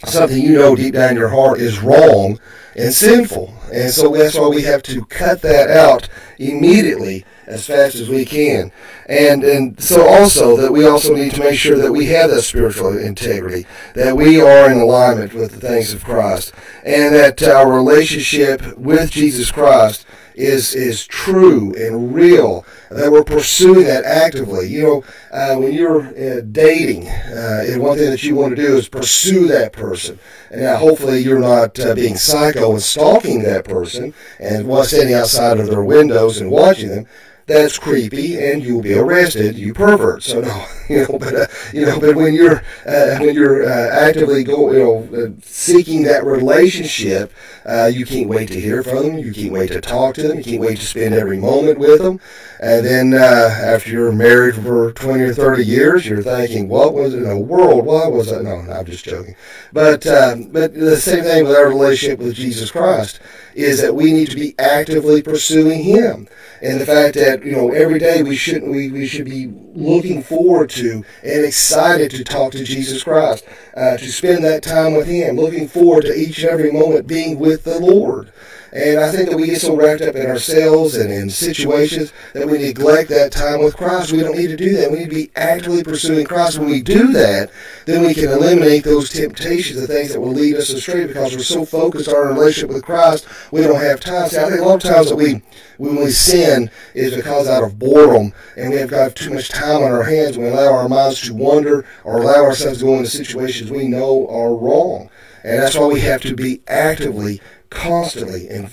something 0.05 0.40
you 0.40 0.52
know 0.52 0.76
deep 0.76 0.95
down 0.95 1.11
in 1.11 1.17
your 1.17 1.28
heart 1.31 1.59
is 1.59 1.81
wrong 1.81 2.38
and 2.76 2.95
sinful. 2.95 3.52
And 3.73 3.91
so 3.91 4.11
that's 4.13 4.37
why 4.37 4.49
we 4.49 4.63
have 4.63 4.83
to 4.85 5.05
cut 5.07 5.43
that 5.43 5.71
out 5.71 6.09
immediately 6.39 7.25
as 7.47 7.67
fast 7.67 7.97
as 7.97 8.09
we 8.09 8.25
can. 8.25 8.71
And 9.09 9.43
and 9.43 9.81
so 9.83 10.07
also 10.07 10.57
that 10.59 10.73
we 10.73 10.87
also 10.87 11.15
need 11.15 11.33
to 11.33 11.41
make 11.41 11.59
sure 11.59 11.79
that 11.79 11.93
we 11.93 12.07
have 12.07 12.31
that 12.31 12.43
spiritual 12.43 12.97
integrity, 12.97 13.67
that 13.95 14.17
we 14.17 14.41
are 14.41 14.71
in 14.71 14.79
alignment 14.79 15.35
with 15.35 15.53
the 15.53 15.61
things 15.61 15.93
of 15.93 16.05
Christ, 16.05 16.53
and 16.85 17.15
that 17.15 17.43
our 17.43 17.73
relationship 17.73 18.77
with 18.77 19.11
Jesus 19.11 19.51
Christ 19.51 20.07
is 20.38 20.75
is 20.75 21.07
true 21.07 21.75
and 21.75 22.14
real, 22.14 22.64
that 22.90 23.11
we're 23.11 23.25
pursuing 23.25 23.85
that 23.85 24.04
actively. 24.04 24.68
You 24.68 24.83
know, 24.83 25.04
uh, 25.33 25.57
when 25.57 25.73
you're 25.73 26.02
uh, 26.02 26.40
dating, 26.40 27.09
uh, 27.09 27.64
and 27.66 27.83
one 27.83 27.99
thing 27.99 28.11
that 28.11 28.23
you 28.23 28.37
want 28.37 28.57
to 28.57 28.62
do 28.62 28.76
is 28.76 28.88
pursue 28.88 29.49
that 29.49 29.73
person. 29.73 30.18
And 30.50 30.62
now, 30.62 30.76
hopefully, 30.76 31.21
you're 31.21 31.40
not 31.40 31.78
uh, 31.80 31.95
being 31.95 32.16
psycho 32.16 32.73
and 32.73 32.83
stalking 32.83 33.42
that 33.42 33.64
person 33.64 34.14
and 34.38 34.66
while 34.66 34.85
standing 34.85 35.14
outside 35.14 35.59
of 35.59 35.66
their 35.66 35.85
windows 35.85 36.40
and 36.40 36.50
watching 36.50 36.88
them 36.88 37.07
that's 37.49 37.78
creepy 37.78 38.38
and 38.38 38.62
you'll 38.62 38.83
be 38.83 38.95
arrested, 38.95 39.57
you 39.57 39.73
pervert. 39.73 40.23
So 40.23 40.40
no, 40.40 40.67
you 40.88 41.07
know, 41.07 41.19
but 41.19 41.35
uh, 41.35 41.47
you 41.73 41.87
know, 41.87 41.99
but 41.99 42.14
when 42.14 42.35
you're 42.35 42.59
uh, 42.87 43.19
when 43.19 43.35
you're 43.35 43.64
uh, 43.64 43.88
actively 43.90 44.45
go, 44.45 44.71
you 44.71 44.78
know, 44.78 45.09
uh, 45.17 45.31
seeking 45.43 46.02
that 46.02 46.25
relationship, 46.25 47.33
uh, 47.64 47.90
you 47.93 48.05
can't 48.05 48.28
wait 48.28 48.49
to 48.50 48.61
hear 48.61 48.83
from 48.83 49.02
them. 49.02 49.19
You 49.19 49.33
can't 49.33 49.52
wait 49.52 49.69
to 49.69 49.81
talk 49.81 50.14
to 50.17 50.28
them. 50.28 50.38
You 50.38 50.45
can't 50.45 50.61
wait 50.61 50.78
to 50.78 50.87
spend 50.87 51.14
every 51.14 51.38
moment 51.38 51.78
with 51.78 52.00
them. 52.00 52.21
And 52.61 52.85
then 52.85 53.14
uh, 53.14 53.17
after 53.62 53.90
you're 53.90 54.12
married 54.12 54.57
for 54.57 54.93
20 54.93 55.23
or 55.23 55.33
30 55.33 55.64
years, 55.64 56.07
you're 56.07 56.23
thinking, 56.23 56.69
what 56.69 56.93
was 56.93 57.14
in 57.14 57.25
the 57.25 57.38
world? 57.38 57.87
Why 57.87 58.07
was 58.09 58.31
that? 58.31 58.43
No, 58.43 58.61
no, 58.61 58.73
I'm 58.73 58.85
just 58.85 59.05
joking. 59.05 59.37
But 59.73 60.05
but 60.05 60.75
the 60.75 60.97
same 60.97 61.25
thing 61.25 61.45
with 61.45 61.57
our 61.57 61.69
relationship 61.69 62.19
with 62.19 62.35
Jesus 62.35 62.71
Christ 62.71 63.21
is 63.59 63.83
that 63.83 63.95
we 63.95 64.12
need 64.12 64.31
to 64.31 64.37
be 64.37 64.55
actively 64.59 65.21
pursuing 65.21 65.83
Him 65.83 66.29
and 66.62 66.81
the 66.81 66.87
fact 66.87 67.15
that 67.17 67.45
you 67.45 67.53
know 67.53 67.73
every 67.73 67.99
day 67.99 68.23
we 68.23 68.37
should 68.37 68.62
we, 68.62 68.91
we 68.91 69.07
should 69.07 69.25
be 69.25 69.47
looking 69.75 70.23
forward 70.23 70.71
to 70.71 71.05
and 71.23 71.45
excited 71.45 72.11
to 72.12 72.25
talk 72.25 72.53
to 72.53 72.65
Jesus 72.65 73.03
Christ, 73.03 73.45
uh, 73.77 73.97
to 73.97 74.12
spend 74.12 74.45
that 74.45 74.62
time 74.62 74.95
with 74.95 75.07
Him, 75.07 75.37
looking 75.37 75.69
forward 75.69 76.03
to 76.03 76.15
each 76.15 76.38
and 76.38 76.50
every 76.50 76.73
moment 76.73 77.07
being 77.07 77.38
with 77.38 77.65
the 77.65 77.79
Lord. 77.79 78.33
And 78.73 79.01
I 79.01 79.11
think 79.11 79.31
that 79.31 79.37
we 79.37 79.47
get 79.47 79.61
so 79.61 79.75
wrapped 79.75 80.03
up 80.03 80.15
in 80.15 80.27
ourselves 80.27 80.95
and 80.95 81.11
in 81.11 81.31
situations 81.31 82.13
that 82.35 82.47
we 82.47 82.59
neglect 82.59 83.09
that 83.09 83.33
time 83.33 83.65
with 83.65 83.77
Christ. 83.77 84.13
We 84.13 84.21
don't 84.21 84.37
need 84.37 84.49
to 84.49 84.57
do 84.57 84.77
that. 84.77 84.91
We 84.91 84.99
need 84.99 85.09
to 85.09 85.15
be 85.15 85.31
actively 85.37 85.83
pursuing 85.83 86.27
Christ. 86.27 86.59
When 86.59 86.69
we 86.69 86.83
do 86.83 87.13
that, 87.13 87.51
then 87.87 88.07
we 88.07 88.13
can 88.13 88.29
eliminate 88.29 88.85
those 88.85 89.09
temptations, 89.09 89.81
the 89.81 89.87
things 89.87 90.13
that 90.13 90.21
will 90.21 90.33
lead 90.33 90.57
us 90.57 90.69
astray 90.69 91.07
because 91.07 91.35
we're 91.35 91.43
so 91.43 91.65
focused 91.65 92.09
on 92.09 92.17
our 92.17 92.29
relationship 92.29 92.71
with 92.75 92.85
Christ, 92.85 93.27
we 93.51 93.63
don't 93.63 93.81
have 93.81 94.01
time. 94.01 94.29
See, 94.29 94.39
I 94.39 94.51
think 94.51 94.61
a 94.61 94.65
lot 94.65 94.85
of 94.85 94.91
times 94.91 95.09
that 95.09 95.17
we, 95.17 95.43
when 95.79 95.97
we 95.97 96.11
sin, 96.11 96.71
is 96.93 97.15
because 97.15 97.49
out 97.49 97.65
of 97.65 97.79
boredom 97.79 98.35
and 98.57 98.71
we 98.71 98.77
have 98.77 98.91
got 98.91 99.15
too 99.15 99.33
much 99.33 99.49
time 99.49 99.83
on 99.83 99.93
our 99.93 100.03
hands. 100.03 100.37
We 100.37 100.49
allow 100.49 100.75
our 100.75 100.89
minds 100.89 101.23
to 101.23 101.35
wander 101.35 101.87
or 102.05 102.19
allow 102.19 102.45
ourselves 102.45 102.81
to 102.81 102.85
go 102.85 102.99
into 102.99 103.09
situations 103.09 103.71
we 103.71 103.89
know 103.89 104.27
are 104.29 104.55
wrong. 104.55 105.09
And 105.45 105.63
that's 105.63 105.77
why 105.77 105.87
we 105.87 106.01
have 106.01 106.21
to 106.23 106.35
be 106.35 106.61
actively 106.69 107.41
constantly 107.71 108.49
in 108.49 108.71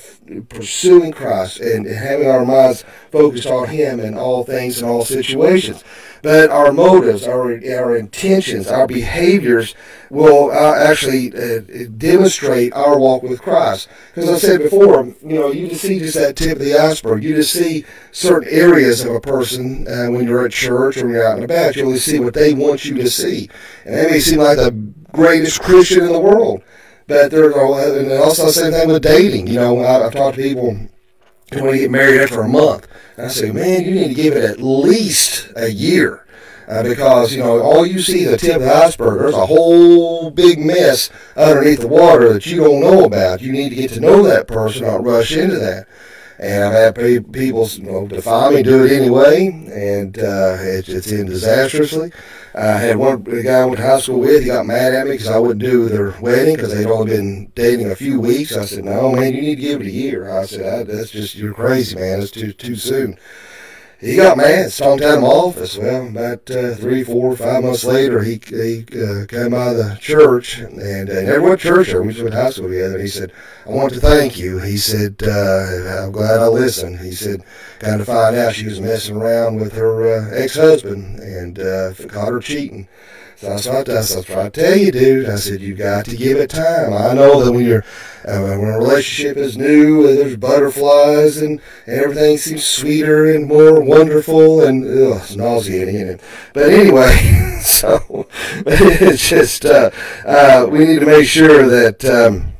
pursuing 0.50 1.12
Christ 1.12 1.60
and 1.60 1.86
having 1.86 2.28
our 2.28 2.46
minds 2.46 2.86
focused 3.12 3.48
on 3.48 3.68
Him 3.68 4.00
in 4.00 4.18
all 4.18 4.44
things 4.44 4.80
and 4.80 4.90
all 4.90 5.04
situations. 5.04 5.84
But 6.22 6.50
our 6.50 6.72
motives, 6.72 7.28
our, 7.28 7.52
our 7.52 7.96
intentions, 7.96 8.68
our 8.68 8.88
behaviors 8.88 9.76
will 10.10 10.50
uh, 10.50 10.76
actually 10.76 11.32
uh, 11.34 11.88
demonstrate 11.98 12.74
our 12.74 12.98
walk 12.98 13.22
with 13.22 13.42
Christ. 13.42 13.90
Because 14.14 14.30
I 14.32 14.38
said 14.38 14.62
before, 14.62 15.06
you 15.24 15.36
know, 15.36 15.52
you 15.52 15.68
just 15.68 15.82
see 15.82 16.00
just 16.00 16.16
that 16.16 16.36
tip 16.36 16.54
of 16.54 16.66
the 16.66 16.80
iceberg. 16.80 17.24
You 17.24 17.36
just 17.36 17.54
see 17.54 17.86
certain 18.12 18.50
areas 18.50 19.04
of 19.04 19.14
a 19.14 19.22
person 19.22 19.88
uh, 19.88 20.08
when 20.08 20.26
you're 20.26 20.46
at 20.46 20.52
church 20.52 20.98
or 20.98 21.06
when 21.06 21.14
you're 21.14 21.28
out 21.28 21.36
and 21.36 21.46
about. 21.46 21.76
You 21.76 21.86
only 21.86 22.00
see 22.00 22.20
what 22.20 22.34
they 22.34 22.54
want 22.54 22.86
you 22.86 22.96
to 22.96 23.10
see. 23.10 23.50
And 23.86 23.94
they 23.94 24.10
may 24.10 24.20
seem 24.20 24.40
like 24.40 24.58
the 24.58 24.72
greatest 25.12 25.62
Christian 25.62 26.06
in 26.06 26.12
the 26.12 26.20
world. 26.20 26.64
But 27.08 27.32
there's 27.32 27.56
and 27.56 28.12
also 28.14 28.48
the 28.48 28.52
same 28.52 28.72
thing 28.72 28.90
with 28.90 29.04
dating. 29.04 29.48
You 29.48 29.56
know, 29.56 29.80
I, 29.80 30.06
I've 30.06 30.14
talked 30.14 30.38
to 30.38 30.44
people 30.44 30.76
when 31.54 31.76
you 31.76 31.82
get 31.82 31.92
married 31.92 32.22
after 32.22 32.42
a 32.42 32.48
month. 32.48 32.88
I 33.18 33.28
say, 33.28 33.52
man, 33.52 33.86
you 33.86 33.92
need 33.92 34.08
to 34.10 34.14
give 34.14 34.36
it 34.36 34.44
at 34.44 34.62
least 34.62 35.52
a 35.56 35.72
year. 35.72 36.26
Uh, 36.68 36.82
because 36.82 37.32
you 37.32 37.44
know 37.44 37.62
all 37.62 37.86
you 37.86 38.00
see 38.00 38.24
is 38.24 38.32
the 38.32 38.38
tip 38.38 38.56
of 38.56 38.64
the 38.64 38.74
iceberg. 38.74 39.20
There's 39.20 39.36
a 39.36 39.46
whole 39.46 40.32
big 40.32 40.58
mess 40.58 41.12
underneath 41.38 41.82
the 41.82 41.88
water 41.88 42.34
that 42.34 42.48
you 42.48 42.64
don't 42.64 42.82
know 42.82 43.06
about. 43.06 43.40
You 43.40 43.52
need 43.52 43.70
to 43.70 43.76
get 43.76 43.92
to 43.92 44.00
know 44.00 44.24
that 44.24 44.48
person, 44.48 44.84
not 44.84 45.04
rush 45.04 45.32
into 45.38 45.60
that. 45.60 45.88
And 46.40 46.64
I've 46.64 46.74
had 46.74 46.96
people 47.32 47.68
you 47.68 47.84
know, 47.84 48.08
defy 48.08 48.50
me, 48.50 48.64
do 48.64 48.84
it 48.84 48.92
anyway, 48.92 49.48
and 49.48 50.18
uh, 50.18 50.58
it, 50.60 50.90
it's 50.90 51.12
in 51.12 51.28
disastrously. 51.28 52.12
I 52.58 52.78
had 52.78 52.96
one 52.96 53.22
guy 53.24 53.60
I 53.60 53.66
went 53.66 53.78
to 53.78 53.84
high 53.84 54.00
school 54.00 54.20
with. 54.22 54.42
He 54.42 54.48
got 54.48 54.66
mad 54.66 54.94
at 54.94 55.06
me 55.06 55.14
because 55.14 55.28
I 55.28 55.38
wouldn't 55.38 55.60
do 55.60 55.90
their 55.90 56.16
wedding 56.22 56.56
because 56.56 56.74
they'd 56.74 56.86
only 56.86 57.14
been 57.14 57.52
dating 57.54 57.92
a 57.92 57.96
few 57.96 58.20
weeks. 58.22 58.56
I 58.56 58.64
said, 58.66 58.86
"No, 58.86 59.12
man, 59.12 59.34
you 59.34 59.42
need 59.42 59.56
to 59.56 59.62
give 59.62 59.82
it 59.82 59.88
a 59.88 59.92
year." 59.92 60.32
I 60.32 60.46
said, 60.46 60.88
"That's 60.88 61.12
just 61.12 61.36
you're 61.36 61.54
crazy, 61.54 61.96
man. 61.96 62.22
It's 62.22 62.32
too 62.32 62.54
too 62.54 62.76
soon." 62.76 63.18
he 64.00 64.18
got 64.18 64.38
mad, 64.38 64.72
stomped 64.72 65.04
out 65.04 65.16
of 65.16 65.22
my 65.22 65.28
office. 65.28 65.78
Well, 65.78 66.08
about 66.08 66.50
uh, 66.52 66.76
three, 66.76 67.04
four, 67.04 67.36
five 67.36 67.64
months 67.64 67.84
later, 67.84 68.22
he 68.22 68.40
he 68.48 68.86
uh, 68.92 69.26
came 69.26 69.54
of 69.54 69.78
the 69.78 69.98
church 70.00 70.60
and 70.60 71.10
uh, 71.10 71.22
never 71.22 71.42
went 71.42 71.62
to 71.62 71.68
church. 71.68 71.94
We 71.94 72.10
just 72.10 72.22
went 72.22 72.34
to 72.34 72.42
high 72.42 72.50
school 72.52 72.70
together. 72.70 73.00
He 73.00 73.08
said, 73.08 73.32
"I 73.66 73.70
want 73.70 73.94
to 73.94 74.00
thank 74.00 74.38
you." 74.38 74.60
He 74.60 74.78
said, 74.78 75.22
uh, 75.24 76.04
"I'm 76.04 76.12
glad 76.12 76.40
I 76.40 76.48
listened." 76.48 77.00
He 77.00 77.14
said, 77.14 77.44
"Kind 77.80 78.02
of 78.02 78.08
find 78.08 78.36
out 78.36 78.54
she 78.54 78.68
was 78.68 78.82
messing 78.82 79.16
around 79.16 79.56
with 79.56 79.74
her 79.74 80.20
uh, 80.20 80.36
ex-husband 80.36 81.20
and 81.46 81.60
uh, 81.60 81.94
caught 82.10 82.34
her 82.34 82.40
cheating." 82.40 82.88
So 83.38 83.52
I 83.52 83.58
started, 83.58 83.98
I 83.98 84.22
trying 84.22 84.52
to 84.52 84.62
tell 84.62 84.78
you, 84.78 84.92
dude. 84.94 85.30
I 85.30 85.36
said, 85.36 85.60
you 85.60 85.76
got 85.76 86.06
to 86.06 86.16
give 86.16 86.38
it 86.38 86.50
time. 86.52 86.94
I 86.94 87.14
know 87.14 87.44
that 87.44 87.52
when 87.52 87.66
you're, 87.66 87.84
uh, 88.26 88.40
when 88.40 88.70
a 88.70 88.78
relationship 88.78 89.36
is 89.36 89.58
new, 89.58 90.06
uh, 90.08 90.16
there's 90.16 90.38
butterflies 90.38 91.42
and, 91.42 91.60
and 91.86 92.02
everything 92.02 92.38
seems 92.38 92.66
sweeter 92.66 93.30
and 93.30 93.46
more 93.46 93.82
wonderful 93.82 94.64
and 94.64 94.86
ugh, 94.86 95.22
it's 95.22 95.36
nauseating. 95.36 96.10
And, 96.10 96.22
but 96.54 96.72
anyway, 96.72 97.60
so 97.62 98.26
it's 98.66 99.30
just, 99.30 99.66
uh, 99.66 99.92
uh, 100.26 100.68
we 100.70 100.86
need 100.86 101.02
to 101.02 101.06
make 101.06 101.28
sure 101.28 101.68
that, 101.68 102.06
um, 102.06 102.54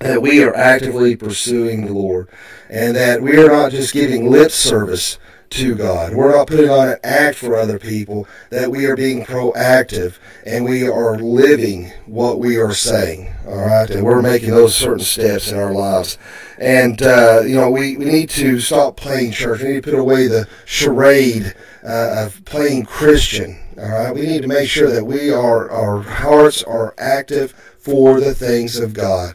that 0.00 0.20
we 0.20 0.42
are 0.42 0.56
actively 0.56 1.14
pursuing 1.14 1.86
the 1.86 1.92
Lord 1.92 2.28
and 2.68 2.96
that 2.96 3.22
we 3.22 3.38
are 3.38 3.48
not 3.48 3.70
just 3.70 3.92
giving 3.92 4.28
lip 4.28 4.50
service 4.50 5.18
to 5.50 5.74
God. 5.74 6.14
We're 6.14 6.36
not 6.36 6.46
putting 6.46 6.68
on 6.68 6.88
an 6.88 6.96
act 7.04 7.38
for 7.38 7.56
other 7.56 7.78
people, 7.78 8.26
that 8.50 8.70
we 8.70 8.86
are 8.86 8.96
being 8.96 9.24
proactive 9.24 10.18
and 10.44 10.64
we 10.64 10.88
are 10.88 11.18
living 11.18 11.92
what 12.06 12.38
we 12.38 12.56
are 12.56 12.74
saying. 12.74 13.32
All 13.46 13.58
right. 13.58 13.88
And 13.88 14.04
we're 14.04 14.22
making 14.22 14.50
those 14.50 14.74
certain 14.74 15.04
steps 15.04 15.50
in 15.52 15.58
our 15.58 15.72
lives. 15.72 16.18
And, 16.58 17.02
uh, 17.02 17.42
you 17.46 17.54
know, 17.54 17.70
we, 17.70 17.96
we 17.96 18.06
need 18.06 18.30
to 18.30 18.60
stop 18.60 18.96
playing 18.96 19.32
church. 19.32 19.62
We 19.62 19.68
need 19.68 19.84
to 19.84 19.90
put 19.90 19.98
away 19.98 20.26
the 20.26 20.48
charade 20.64 21.54
uh, 21.84 22.24
of 22.24 22.44
playing 22.44 22.86
Christian. 22.86 23.58
All 23.78 23.88
right. 23.88 24.14
We 24.14 24.22
need 24.22 24.42
to 24.42 24.48
make 24.48 24.68
sure 24.68 24.90
that 24.90 25.04
we 25.04 25.30
are, 25.30 25.70
our 25.70 26.02
hearts 26.02 26.62
are 26.62 26.94
active 26.98 27.52
for 27.78 28.20
the 28.20 28.34
things 28.34 28.78
of 28.78 28.94
God. 28.94 29.34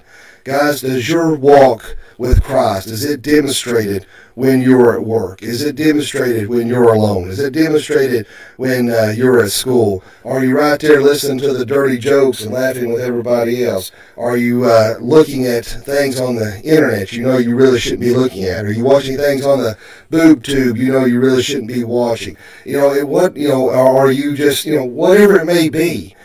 Guys, 0.50 0.82
does 0.82 1.08
your 1.08 1.36
walk 1.36 1.96
with 2.18 2.42
Christ, 2.42 2.88
is 2.88 3.06
it 3.06 3.22
demonstrated 3.22 4.08
when 4.34 4.64
you're 4.64 4.96
at 4.96 5.06
work? 5.06 5.44
Is 5.44 5.62
it 5.62 5.76
demonstrated 5.76 6.50
when 6.50 6.66
you're 6.66 6.92
alone? 6.92 7.30
Is 7.30 7.38
it 7.38 7.54
demonstrated 7.54 8.26
when 8.58 8.90
uh, 8.90 9.14
you're 9.16 9.44
at 9.44 9.52
school? 9.52 10.04
Are 10.26 10.44
you 10.44 10.58
right 10.58 10.80
there 10.80 11.04
listening 11.04 11.38
to 11.42 11.54
the 11.54 11.68
dirty 11.68 12.00
jokes 12.00 12.42
and 12.42 12.52
laughing 12.52 12.92
with 12.92 13.04
everybody 13.04 13.64
else? 13.64 13.92
Are 14.18 14.38
you 14.38 14.66
uh, 14.66 14.96
looking 15.00 15.46
at 15.46 15.66
things 15.66 16.20
on 16.20 16.36
the 16.36 16.60
internet 16.64 17.14
you 17.14 17.22
know 17.22 17.38
you 17.38 17.56
really 17.56 17.80
shouldn't 17.80 18.02
be 18.02 18.16
looking 18.16 18.46
at? 18.46 18.66
Are 18.66 18.72
you 18.72 18.86
watching 18.86 19.18
things 19.18 19.46
on 19.46 19.60
the 19.60 19.78
boob 20.10 20.42
tube 20.42 20.78
you 20.78 20.92
know 20.92 21.06
you 21.06 21.20
really 21.20 21.44
shouldn't 21.44 21.68
be 21.68 21.84
watching? 21.84 22.36
You 22.66 22.78
know, 22.78 23.06
what, 23.06 23.38
you 23.38 23.50
know, 23.50 23.70
are 23.70 24.12
you 24.12 24.36
just, 24.36 24.66
you 24.66 24.76
know, 24.76 24.84
whatever 24.84 25.40
it 25.40 25.46
may 25.46 25.70
be, 25.70 26.16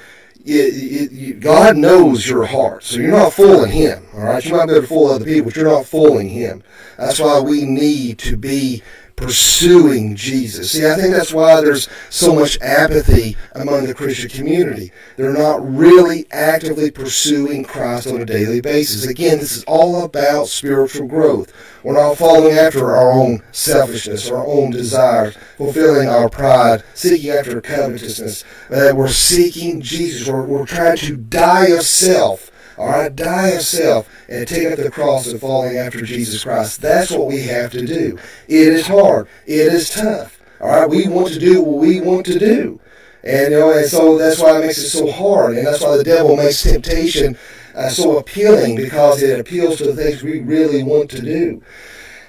God 0.45 1.79
knows 1.79 2.29
your 2.29 2.45
heart, 2.45 2.85
so 2.85 2.99
you're 2.99 3.13
not 3.13 3.33
fooling 3.33 3.73
Him. 3.73 4.07
All 4.13 4.21
right, 4.21 4.45
you 4.45 4.53
might 4.53 4.67
be 4.67 4.73
able 4.73 4.83
to 4.83 4.87
fool 4.87 5.07
other 5.11 5.25
people, 5.25 5.47
but 5.47 5.57
you're 5.57 5.71
not 5.71 5.87
fooling 5.87 6.29
Him. 6.29 6.63
That's 6.99 7.19
why 7.19 7.41
we 7.41 7.65
need 7.65 8.19
to 8.19 8.37
be 8.37 8.83
pursuing 9.17 10.17
Jesus. 10.17 10.73
See, 10.73 10.87
I 10.87 10.95
think 10.97 11.15
that's 11.15 11.33
why 11.33 11.61
there's 11.61 11.89
so 12.11 12.35
much 12.35 12.59
apathy 12.61 13.37
among 13.55 13.87
the 13.87 13.95
Christian 13.95 14.29
community. 14.29 14.93
They're 15.17 15.33
not 15.33 15.65
really 15.65 16.27
actively 16.33 16.91
pursuing 16.91 17.65
Christ 17.65 18.09
on 18.09 18.21
a 18.21 18.25
daily 18.25 18.61
basis. 18.61 19.07
Again, 19.07 19.39
this 19.39 19.57
is 19.57 19.65
all 19.65 20.05
about 20.05 20.49
spiritual 20.49 21.07
growth. 21.07 21.53
We're 21.83 21.95
not 21.95 22.17
following 22.17 22.57
after 22.57 22.95
our 22.95 23.13
own 23.13 23.43
selfishness, 23.53 24.31
our 24.31 24.45
own 24.47 24.71
desires, 24.71 25.37
fulfilling 25.57 26.09
our 26.09 26.29
pride, 26.29 26.83
seeking 26.95 27.31
after 27.31 27.61
covetousness. 27.61 28.45
But 28.69 28.97
we're 28.97 29.09
seeking 29.09 29.81
Jesus. 29.81 30.29
We're, 30.29 30.45
we're 30.45 30.67
trying 30.67 30.97
to 30.99 31.17
die 31.17 31.67
of 31.67 31.83
self 31.83 32.51
all 32.77 32.89
right, 32.89 33.15
die 33.15 33.49
of 33.51 33.63
self 33.63 34.09
and 34.29 34.47
take 34.47 34.67
up 34.71 34.79
the 34.79 34.91
cross 34.91 35.33
of 35.33 35.41
following 35.41 35.77
after 35.77 36.03
Jesus 36.03 36.45
Christ. 36.45 36.81
That's 36.81 37.11
what 37.11 37.29
we 37.29 37.43
have 37.43 37.71
to 37.73 37.87
do. 37.87 38.19
It 38.49 38.69
is 38.69 38.87
hard. 38.87 39.29
It 39.47 39.73
is 39.73 39.91
tough. 39.91 40.41
All 40.61 40.69
right, 40.69 40.89
we 40.89 41.09
want 41.09 41.33
to 41.35 41.39
do 41.39 41.63
what 41.63 41.81
we 41.81 42.01
want 42.01 42.27
to 42.27 42.39
do. 42.39 42.81
And, 43.23 43.53
you 43.53 43.59
know, 43.59 43.73
and 43.73 43.87
so 43.87 44.19
that's 44.19 44.41
why 44.41 44.59
it 44.59 44.67
makes 44.67 44.79
it 44.79 44.91
so 44.91 45.11
hard. 45.11 45.57
And 45.57 45.67
that's 45.67 45.81
why 45.81 45.97
the 45.97 46.05
devil 46.05 46.37
makes 46.37 46.63
temptation 46.63 47.39
uh, 47.75 47.89
so 47.89 48.19
appealing 48.19 48.77
because 48.77 49.23
it 49.23 49.41
appeals 49.41 49.79
to 49.79 49.85
the 49.85 49.95
things 49.95 50.23
we 50.23 50.41
really 50.41 50.83
want 50.83 51.11
to 51.11 51.23
do. 51.23 51.63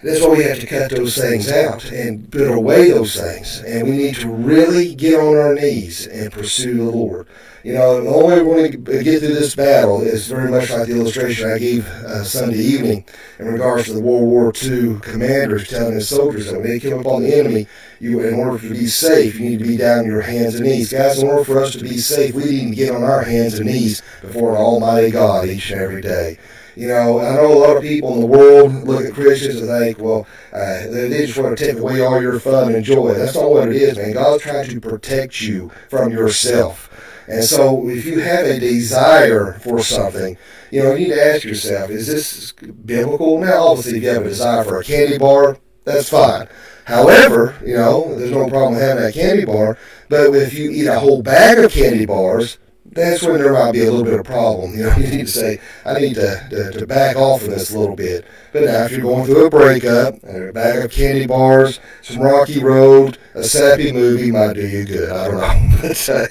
That's 0.05 0.21
why 0.21 0.37
we 0.37 0.43
have 0.43 0.59
to 0.59 0.67
cut 0.67 0.91
those 0.91 1.17
things 1.17 1.51
out 1.51 1.83
and 1.91 2.31
put 2.31 2.51
away 2.51 2.91
those 2.91 3.19
things. 3.19 3.61
And 3.61 3.89
we 3.89 3.97
need 3.97 4.15
to 4.17 4.29
really 4.29 4.93
get 4.93 5.19
on 5.19 5.35
our 5.35 5.55
knees 5.55 6.05
and 6.05 6.31
pursue 6.31 6.77
the 6.77 6.83
Lord. 6.83 7.27
You 7.63 7.73
know, 7.73 8.03
the 8.03 8.09
only 8.11 8.35
way 8.35 8.43
we're 8.43 8.69
going 8.69 8.85
to 8.85 9.03
get 9.03 9.21
through 9.21 9.33
this 9.33 9.55
battle 9.55 10.01
is 10.01 10.27
very 10.27 10.51
much 10.51 10.69
like 10.69 10.85
the 10.85 10.95
illustration 10.95 11.49
I 11.49 11.57
gave 11.57 11.87
uh, 11.87 12.23
Sunday 12.23 12.59
evening 12.59 13.05
in 13.39 13.47
regards 13.47 13.85
to 13.85 13.93
the 13.93 14.01
World 14.01 14.29
War 14.29 14.53
II 14.63 14.99
commanders 15.01 15.67
telling 15.67 15.95
his 15.95 16.07
soldiers 16.07 16.51
that 16.51 16.59
when 16.59 16.69
they 16.69 16.79
came 16.79 16.99
upon 16.99 17.23
the 17.23 17.35
enemy, 17.35 17.65
you, 17.99 18.21
in 18.21 18.35
order 18.35 18.59
to 18.59 18.69
be 18.69 18.85
safe, 18.85 19.39
you 19.39 19.49
need 19.49 19.57
to 19.57 19.65
be 19.65 19.77
down 19.77 20.01
on 20.01 20.05
your 20.05 20.21
hands 20.21 20.53
and 20.53 20.65
knees. 20.65 20.91
Guys, 20.91 21.19
in 21.19 21.27
order 21.27 21.43
for 21.43 21.59
us 21.59 21.73
to 21.73 21.81
be 21.81 21.97
safe, 21.97 22.35
we 22.35 22.43
need 22.43 22.69
to 22.69 22.75
get 22.75 22.93
on 22.93 23.01
our 23.01 23.23
hands 23.23 23.55
and 23.55 23.65
knees 23.65 24.03
before 24.21 24.55
Almighty 24.55 25.09
God 25.09 25.47
each 25.47 25.71
and 25.71 25.81
every 25.81 26.03
day. 26.03 26.37
You 26.75 26.89
know, 26.89 27.19
I 27.19 27.35
know 27.35 27.53
a 27.53 27.57
lot 27.57 27.77
of 27.77 27.83
people 27.83 28.13
in 28.15 28.19
the 28.19 28.25
world 28.25 28.73
look 28.83 29.05
at 29.05 29.13
Christians 29.13 29.61
and 29.61 29.69
think, 29.69 29.97
well, 29.97 30.27
uh, 30.51 30.87
they 30.87 31.25
just 31.25 31.37
want 31.37 31.57
to 31.57 31.65
take 31.65 31.77
away 31.77 32.01
all 32.01 32.21
your 32.21 32.39
fun 32.39 32.75
and 32.75 32.83
joy. 32.83 33.13
That's 33.13 33.35
not 33.35 33.49
what 33.49 33.69
it 33.69 33.75
is, 33.75 33.97
man. 33.97 34.13
God's 34.13 34.43
trying 34.43 34.69
to 34.69 34.81
protect 34.81 35.41
you 35.41 35.71
from 35.89 36.11
yourself. 36.11 36.91
And 37.27 37.43
so 37.43 37.89
if 37.89 38.05
you 38.05 38.19
have 38.19 38.45
a 38.45 38.59
desire 38.59 39.53
for 39.53 39.79
something, 39.79 40.37
you 40.69 40.83
know, 40.83 40.93
you 40.93 41.07
need 41.07 41.13
to 41.13 41.25
ask 41.25 41.43
yourself, 41.43 41.89
is 41.89 42.07
this 42.07 42.51
biblical? 42.51 43.39
Now, 43.39 43.67
obviously, 43.67 43.97
if 43.97 44.03
you 44.03 44.09
have 44.09 44.25
a 44.25 44.29
desire 44.29 44.63
for 44.63 44.79
a 44.79 44.83
candy 44.83 45.17
bar, 45.17 45.57
that's 45.85 46.09
fine. 46.09 46.47
However, 46.85 47.55
you 47.65 47.75
know, 47.75 48.13
there's 48.15 48.31
no 48.31 48.47
problem 48.47 48.79
having 48.79 49.03
a 49.03 49.11
candy 49.11 49.45
bar, 49.45 49.77
but 50.09 50.35
if 50.35 50.53
you 50.53 50.69
eat 50.69 50.87
a 50.87 50.99
whole 50.99 51.23
bag 51.23 51.57
of 51.57 51.71
candy 51.71 52.05
bars, 52.05 52.59
that's 52.91 53.23
when 53.23 53.39
there 53.39 53.51
might 53.53 53.71
be 53.71 53.81
a 53.81 53.91
little 53.91 54.03
bit 54.03 54.19
of 54.19 54.25
problem. 54.25 54.77
You 54.77 54.83
know, 54.83 54.95
you 54.97 55.07
need 55.07 55.25
to 55.25 55.31
say, 55.31 55.59
I 55.85 55.99
need 55.99 56.15
to, 56.15 56.47
to, 56.49 56.71
to 56.79 56.87
back 56.87 57.15
off 57.15 57.41
from 57.41 57.51
this 57.51 57.73
a 57.73 57.79
little 57.79 57.95
bit. 57.95 58.25
But 58.53 58.63
now, 58.63 58.85
if 58.85 58.91
you're 58.91 59.01
going 59.01 59.25
through 59.25 59.47
a 59.47 59.49
breakup, 59.49 60.23
a 60.23 60.51
bag 60.53 60.85
of 60.85 60.91
candy 60.91 61.25
bars, 61.25 61.79
some 62.01 62.19
Rocky 62.19 62.63
Road, 62.63 63.17
a 63.33 63.43
sappy 63.43 63.91
movie 63.91 64.31
might 64.31 64.53
do 64.53 64.65
you 64.65 64.85
good. 64.85 65.11
I 65.11 65.27
don't 65.27 65.37
know. 65.37 65.77
but, 65.81 66.09
uh, 66.09 66.25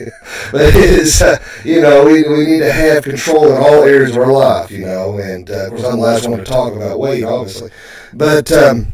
it 0.59 0.75
is, 0.75 1.21
uh, 1.21 1.39
you 1.65 1.81
know, 1.81 2.05
we, 2.05 2.23
we 2.23 2.47
need 2.47 2.61
to 2.61 2.73
have 2.73 3.05
control 3.05 3.47
in 3.51 3.57
all 3.57 3.83
areas 3.83 4.17
of 4.17 4.23
our 4.23 4.33
life, 4.33 4.71
you 4.71 4.87
know. 4.87 5.19
And, 5.19 5.51
uh, 5.51 5.67
of 5.67 5.71
course, 5.71 5.85
I'm 5.85 5.97
the 5.97 6.03
last 6.03 6.29
one 6.29 6.39
to 6.39 6.45
talk 6.45 6.75
about 6.75 6.99
weight, 6.99 7.25
obviously. 7.25 7.71
But 8.15 8.51
um, 8.53 8.93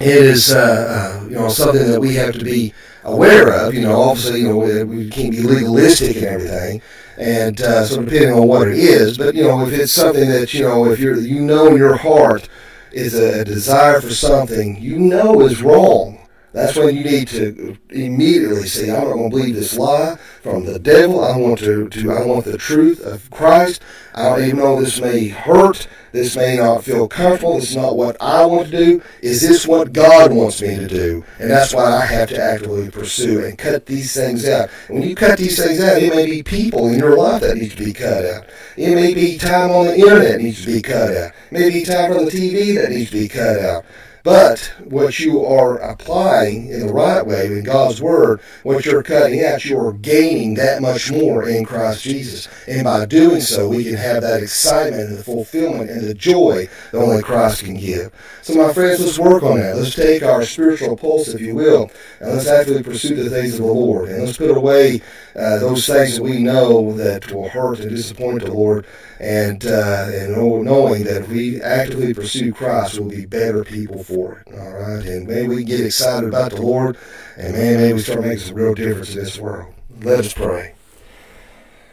it 0.00 0.08
is, 0.08 0.52
uh, 0.52 1.20
uh, 1.20 1.24
you 1.24 1.36
know, 1.36 1.48
something 1.48 1.90
that 1.90 2.00
we 2.00 2.14
have 2.14 2.34
to 2.34 2.44
be 2.44 2.72
aware 3.08 3.52
of. 3.52 3.74
You 3.74 3.82
know, 3.82 4.00
obviously, 4.00 4.40
you 4.40 4.48
know, 4.48 4.84
we 4.84 5.08
can't 5.08 5.32
be 5.32 5.42
legalistic 5.42 6.16
and 6.16 6.26
everything, 6.26 6.82
and 7.16 7.60
uh, 7.60 7.84
so 7.84 8.02
depending 8.02 8.32
on 8.32 8.46
what 8.46 8.68
it 8.68 8.78
is. 8.78 9.18
But 9.18 9.34
you 9.34 9.44
know, 9.44 9.66
if 9.66 9.72
it's 9.72 9.92
something 9.92 10.28
that 10.28 10.54
you 10.54 10.62
know, 10.62 10.86
if 10.86 10.98
you're 10.98 11.18
you 11.18 11.40
know 11.40 11.68
in 11.68 11.76
your 11.76 11.96
heart 11.96 12.48
is 12.92 13.14
a 13.14 13.44
desire 13.44 14.00
for 14.00 14.10
something 14.10 14.80
you 14.80 14.98
know 14.98 15.40
is 15.40 15.62
wrong. 15.62 16.18
That's 16.58 16.76
when 16.76 16.96
you 16.96 17.04
need 17.04 17.28
to 17.28 17.78
immediately 17.90 18.66
say, 18.66 18.90
I'm 18.90 19.04
not 19.04 19.14
going 19.14 19.30
to 19.30 19.36
believe 19.36 19.54
this 19.54 19.78
lie 19.78 20.16
from 20.42 20.64
the 20.64 20.80
devil. 20.80 21.24
I 21.24 21.36
want 21.36 21.60
to, 21.60 21.88
to 21.88 22.10
I 22.10 22.26
want 22.26 22.46
the 22.46 22.58
truth 22.58 22.98
of 23.06 23.30
Christ. 23.30 23.80
I 24.12 24.24
don't 24.24 24.42
even 24.42 24.56
know 24.56 24.82
this 24.82 25.00
may 25.00 25.28
hurt. 25.28 25.86
This 26.10 26.34
may 26.34 26.56
not 26.56 26.82
feel 26.82 27.06
comfortable. 27.06 27.60
This 27.60 27.70
is 27.70 27.76
not 27.76 27.96
what 27.96 28.20
I 28.20 28.44
want 28.44 28.70
to 28.70 28.76
do. 28.76 29.02
Is 29.22 29.40
this 29.40 29.68
what 29.68 29.92
God 29.92 30.32
wants 30.32 30.60
me 30.60 30.74
to 30.74 30.88
do? 30.88 31.24
And 31.38 31.48
that's 31.48 31.72
why 31.72 31.84
I 31.84 32.04
have 32.04 32.30
to 32.30 32.42
actively 32.42 32.90
pursue 32.90 33.44
and 33.44 33.56
cut 33.56 33.86
these 33.86 34.12
things 34.12 34.48
out. 34.48 34.68
When 34.88 35.02
you 35.02 35.14
cut 35.14 35.38
these 35.38 35.62
things 35.62 35.78
out, 35.80 36.02
it 36.02 36.12
may 36.12 36.26
be 36.26 36.42
people 36.42 36.88
in 36.88 36.98
your 36.98 37.16
life 37.16 37.42
that 37.42 37.56
need 37.56 37.70
to 37.70 37.84
be 37.84 37.92
cut 37.92 38.24
out. 38.24 38.46
It 38.76 38.96
may 38.96 39.14
be 39.14 39.38
time 39.38 39.70
on 39.70 39.86
the 39.86 39.96
internet 39.96 40.40
needs 40.40 40.64
to 40.64 40.72
be 40.72 40.82
cut 40.82 41.16
out. 41.16 41.32
Maybe 41.52 41.84
time 41.84 42.10
on 42.12 42.24
the 42.24 42.32
TV 42.32 42.74
that 42.82 42.90
needs 42.90 43.10
to 43.10 43.16
be 43.16 43.28
cut 43.28 43.60
out. 43.60 43.84
But 44.28 44.74
what 44.84 45.20
you 45.20 45.42
are 45.42 45.78
applying 45.78 46.68
in 46.68 46.86
the 46.86 46.92
right 46.92 47.26
way 47.26 47.46
in 47.46 47.64
God's 47.64 48.02
Word, 48.02 48.42
what 48.62 48.84
you're 48.84 49.02
cutting 49.02 49.42
out, 49.42 49.64
you're 49.64 49.94
gaining 49.94 50.52
that 50.56 50.82
much 50.82 51.10
more 51.10 51.48
in 51.48 51.64
Christ 51.64 52.02
Jesus. 52.02 52.46
And 52.66 52.84
by 52.84 53.06
doing 53.06 53.40
so, 53.40 53.70
we 53.70 53.84
can 53.84 53.94
have 53.94 54.20
that 54.20 54.42
excitement 54.42 55.08
and 55.08 55.16
the 55.16 55.24
fulfillment 55.24 55.88
and 55.88 56.02
the 56.02 56.12
joy 56.12 56.68
that 56.92 56.98
only 56.98 57.22
Christ 57.22 57.64
can 57.64 57.78
give. 57.78 58.12
So, 58.42 58.54
my 58.54 58.70
friends, 58.74 59.00
let's 59.00 59.18
work 59.18 59.42
on 59.42 59.60
that. 59.60 59.76
Let's 59.76 59.94
take 59.94 60.22
our 60.22 60.44
spiritual 60.44 60.98
pulse, 60.98 61.28
if 61.28 61.40
you 61.40 61.54
will, 61.54 61.90
and 62.20 62.34
let's 62.34 62.48
actively 62.48 62.82
pursue 62.82 63.16
the 63.16 63.30
things 63.30 63.54
of 63.54 63.64
the 63.64 63.72
Lord. 63.72 64.10
And 64.10 64.26
let's 64.26 64.36
put 64.36 64.54
away 64.54 65.00
uh, 65.36 65.58
those 65.58 65.86
things 65.86 66.16
that 66.16 66.22
we 66.22 66.38
know 66.42 66.92
that 66.98 67.32
will 67.32 67.48
hurt 67.48 67.80
and 67.80 67.88
disappoint 67.88 68.44
the 68.44 68.52
Lord 68.52 68.84
and 69.20 69.66
uh, 69.66 70.06
and 70.12 70.36
knowing 70.64 71.04
that 71.04 71.22
if 71.22 71.28
we 71.28 71.60
actively 71.60 72.14
pursue 72.14 72.52
Christ, 72.52 72.98
we'll 72.98 73.10
be 73.10 73.26
better 73.26 73.64
people 73.64 74.04
for 74.04 74.17
it. 74.26 74.54
All 74.54 74.72
right, 74.72 75.04
and 75.04 75.26
may 75.26 75.46
we 75.46 75.64
get 75.64 75.80
excited 75.80 76.28
about 76.28 76.52
the 76.52 76.62
Lord, 76.62 76.96
and 77.36 77.52
man, 77.54 77.78
may 77.78 77.92
we 77.92 78.00
start 78.00 78.20
making 78.20 78.38
some 78.38 78.56
real 78.56 78.74
difference 78.74 79.14
in 79.14 79.20
this 79.20 79.38
world. 79.38 79.72
Let 80.00 80.20
us 80.20 80.32
pray. 80.32 80.74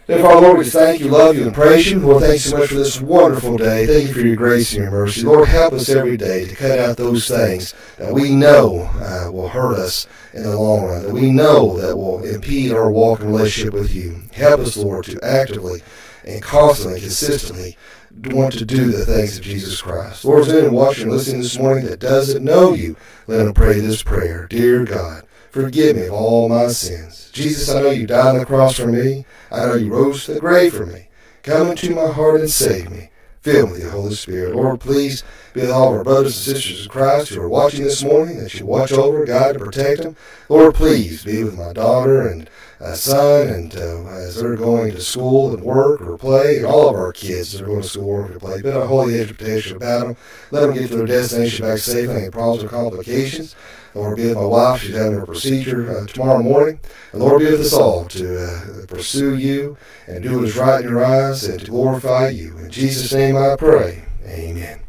Dear 0.08 0.22
Father, 0.22 0.42
Lord, 0.42 0.58
we 0.60 0.66
thank 0.66 1.00
you, 1.00 1.08
love 1.08 1.36
you, 1.36 1.46
and 1.46 1.54
praise 1.54 1.90
you. 1.90 2.00
Lord, 2.00 2.22
thanks 2.22 2.44
so 2.44 2.58
much 2.58 2.70
for 2.70 2.76
this 2.76 3.02
wonderful 3.02 3.58
day. 3.58 3.88
Thank 3.88 4.10
you 4.10 4.14
for 4.14 4.20
your 4.20 4.36
grace 4.36 4.72
and 4.74 4.84
your 4.84 4.92
mercy. 4.92 5.24
Lord, 5.24 5.48
help 5.48 5.74
us 5.74 5.90
every 5.90 6.16
day 6.16 6.46
to 6.46 6.56
cut 6.56 6.78
out 6.78 6.98
those 6.98 7.28
things 7.28 7.74
that 7.98 8.14
we 8.14 8.30
know 8.30 8.82
uh, 9.02 9.32
will 9.32 9.48
hurt 9.48 9.80
us 9.80 10.06
in 10.34 10.44
the 10.44 10.60
long 10.60 10.86
run, 10.86 11.02
that 11.02 11.12
we 11.12 11.32
know 11.32 11.80
that 11.80 11.98
will 11.98 12.24
impede 12.24 12.72
our 12.72 12.92
walk 12.92 13.22
and 13.22 13.32
relationship 13.32 13.74
with 13.74 13.96
you. 13.96 14.22
Help 14.34 14.60
us, 14.60 14.78
Lord, 14.78 15.06
to 15.06 15.20
actively 15.24 15.82
and 16.24 16.40
constantly, 16.40 17.00
consistently 17.00 17.76
want 18.24 18.54
to 18.58 18.66
do 18.66 18.92
the 18.92 19.06
things 19.06 19.38
of 19.38 19.44
Jesus 19.44 19.82
Christ. 19.82 20.26
Lord, 20.26 20.48
is 20.48 20.70
watching 20.70 21.04
and 21.04 21.12
listening 21.12 21.42
this 21.42 21.58
morning 21.58 21.86
that 21.86 22.00
doesn't 22.00 22.44
know 22.44 22.74
you, 22.74 22.96
let 23.28 23.44
them 23.44 23.54
pray 23.54 23.80
this 23.80 24.04
prayer. 24.04 24.48
Dear 24.50 24.86
God, 24.86 25.24
forgive 25.52 25.96
me 25.96 26.08
of 26.08 26.14
all 26.14 26.50
my 26.50 26.68
sins. 26.68 27.30
Jesus, 27.34 27.70
I 27.70 27.82
know 27.82 27.90
you 27.92 28.08
died 28.08 28.28
on 28.28 28.38
the 28.40 28.46
cross 28.46 28.78
for 28.78 28.88
me. 28.88 29.26
I 29.52 29.66
know 29.66 29.76
you 29.76 29.94
rose 29.94 30.26
to 30.26 30.36
the 30.36 30.40
grave 30.40 30.74
for 30.74 30.86
me. 30.86 31.08
Come 31.44 31.68
into 31.68 31.94
my 31.94 32.08
heart 32.08 32.42
and 32.42 32.50
save 32.50 32.90
me. 32.90 33.10
Fill 33.46 33.68
me 33.68 33.82
Holy 33.82 34.16
Spirit. 34.16 34.56
Lord, 34.56 34.80
please 34.80 35.24
be 35.54 35.62
with 35.62 35.70
all 35.70 35.90
of 35.90 36.00
our 36.00 36.04
brothers 36.04 36.36
and 36.36 36.58
sisters 36.58 36.82
in 36.82 36.90
Christ 36.90 37.30
who 37.30 37.40
are 37.40 37.48
watching 37.48 37.84
this 37.84 38.04
morning, 38.04 38.40
that 38.40 38.56
you 38.56 38.66
watch 38.66 38.92
over, 38.92 39.24
God, 39.24 39.54
to 39.54 39.60
protect 39.60 40.02
them. 40.02 40.16
Lord, 40.50 40.74
please 40.74 41.24
be 41.24 41.44
with 41.44 41.56
my 41.56 41.72
daughter 41.72 42.28
and 42.28 42.50
uh, 42.80 42.96
son, 42.96 43.50
and 43.50 43.76
uh, 43.76 44.08
as 44.08 44.38
they're 44.42 44.56
going 44.56 44.94
to 44.94 45.02
school 45.02 45.54
and 45.54 45.64
work 45.64 46.02
or 46.02 46.18
play, 46.18 46.58
and 46.58 46.66
all 46.66 46.90
of 46.90 46.96
our 46.96 47.14
kids 47.14 47.52
that 47.52 47.62
are 47.62 47.68
going 47.68 47.84
to 47.84 47.88
school, 47.88 48.08
work, 48.08 48.32
or 48.32 48.40
play, 48.40 48.64
been 48.64 48.76
a 48.76 48.88
holy 48.88 49.20
education 49.20 49.78
about 49.78 50.08
them. 50.08 50.18
Let 50.50 50.62
them 50.62 50.74
get 50.74 50.88
to 50.88 50.98
their 50.98 51.06
destination 51.06 51.68
back 51.68 51.78
safely, 51.78 52.16
any 52.16 52.32
problems 52.32 52.64
or 52.64 52.70
complications. 52.70 53.56
Lord, 53.96 54.18
be 54.18 54.28
with 54.28 54.36
my 54.36 54.46
wife. 54.46 54.82
She's 54.82 54.96
having 54.96 55.20
her 55.20 55.26
procedure 55.26 56.00
uh, 56.00 56.06
tomorrow 56.06 56.44
morning. 56.44 56.80
And 57.14 57.22
Lord, 57.22 57.40
be 57.40 57.46
with 57.46 57.62
us 57.62 57.74
all 57.74 58.06
to 58.06 58.46
uh, 58.46 58.86
pursue 58.88 59.38
you 59.38 59.78
and 60.06 60.22
do 60.22 60.36
what 60.36 60.50
is 60.50 60.58
right 60.58 60.84
in 60.84 60.90
your 60.90 61.04
eyes 61.04 61.46
and 61.46 61.62
to 61.62 61.66
glorify 61.66 62.30
you. 62.30 62.58
In 62.58 62.70
Jesus' 62.70 63.14
name 63.14 63.38
I 63.38 63.56
pray. 63.56 64.04
Amen. 64.28 64.82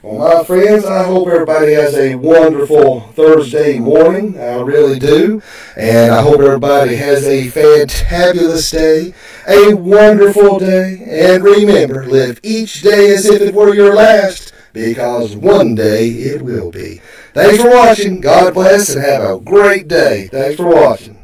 Well, 0.00 0.36
my 0.36 0.44
friends, 0.44 0.84
I 0.84 1.02
hope 1.02 1.26
everybody 1.26 1.72
has 1.72 1.96
a 1.96 2.14
wonderful 2.14 3.00
Thursday 3.16 3.80
morning. 3.80 4.38
I 4.38 4.60
really 4.60 5.00
do. 5.00 5.42
And 5.76 6.14
I 6.14 6.22
hope 6.22 6.38
everybody 6.38 6.94
has 6.94 7.26
a 7.26 7.48
fantabulous 7.48 8.70
day, 8.70 9.12
a 9.48 9.74
wonderful 9.74 10.60
day. 10.60 11.02
And 11.04 11.42
remember, 11.42 12.06
live 12.06 12.38
each 12.44 12.82
day 12.82 13.12
as 13.12 13.26
if 13.26 13.42
it 13.42 13.52
were 13.52 13.74
your 13.74 13.96
last, 13.96 14.52
because 14.76 15.34
one 15.34 15.74
day 15.74 16.08
it 16.10 16.42
will 16.42 16.70
be. 16.70 17.00
Thanks 17.32 17.62
for 17.62 17.70
watching. 17.70 18.20
God 18.20 18.52
bless 18.52 18.94
and 18.94 19.04
have 19.04 19.22
a 19.22 19.40
great 19.40 19.88
day. 19.88 20.28
Thanks 20.28 20.56
for 20.56 20.66
watching. 20.66 21.15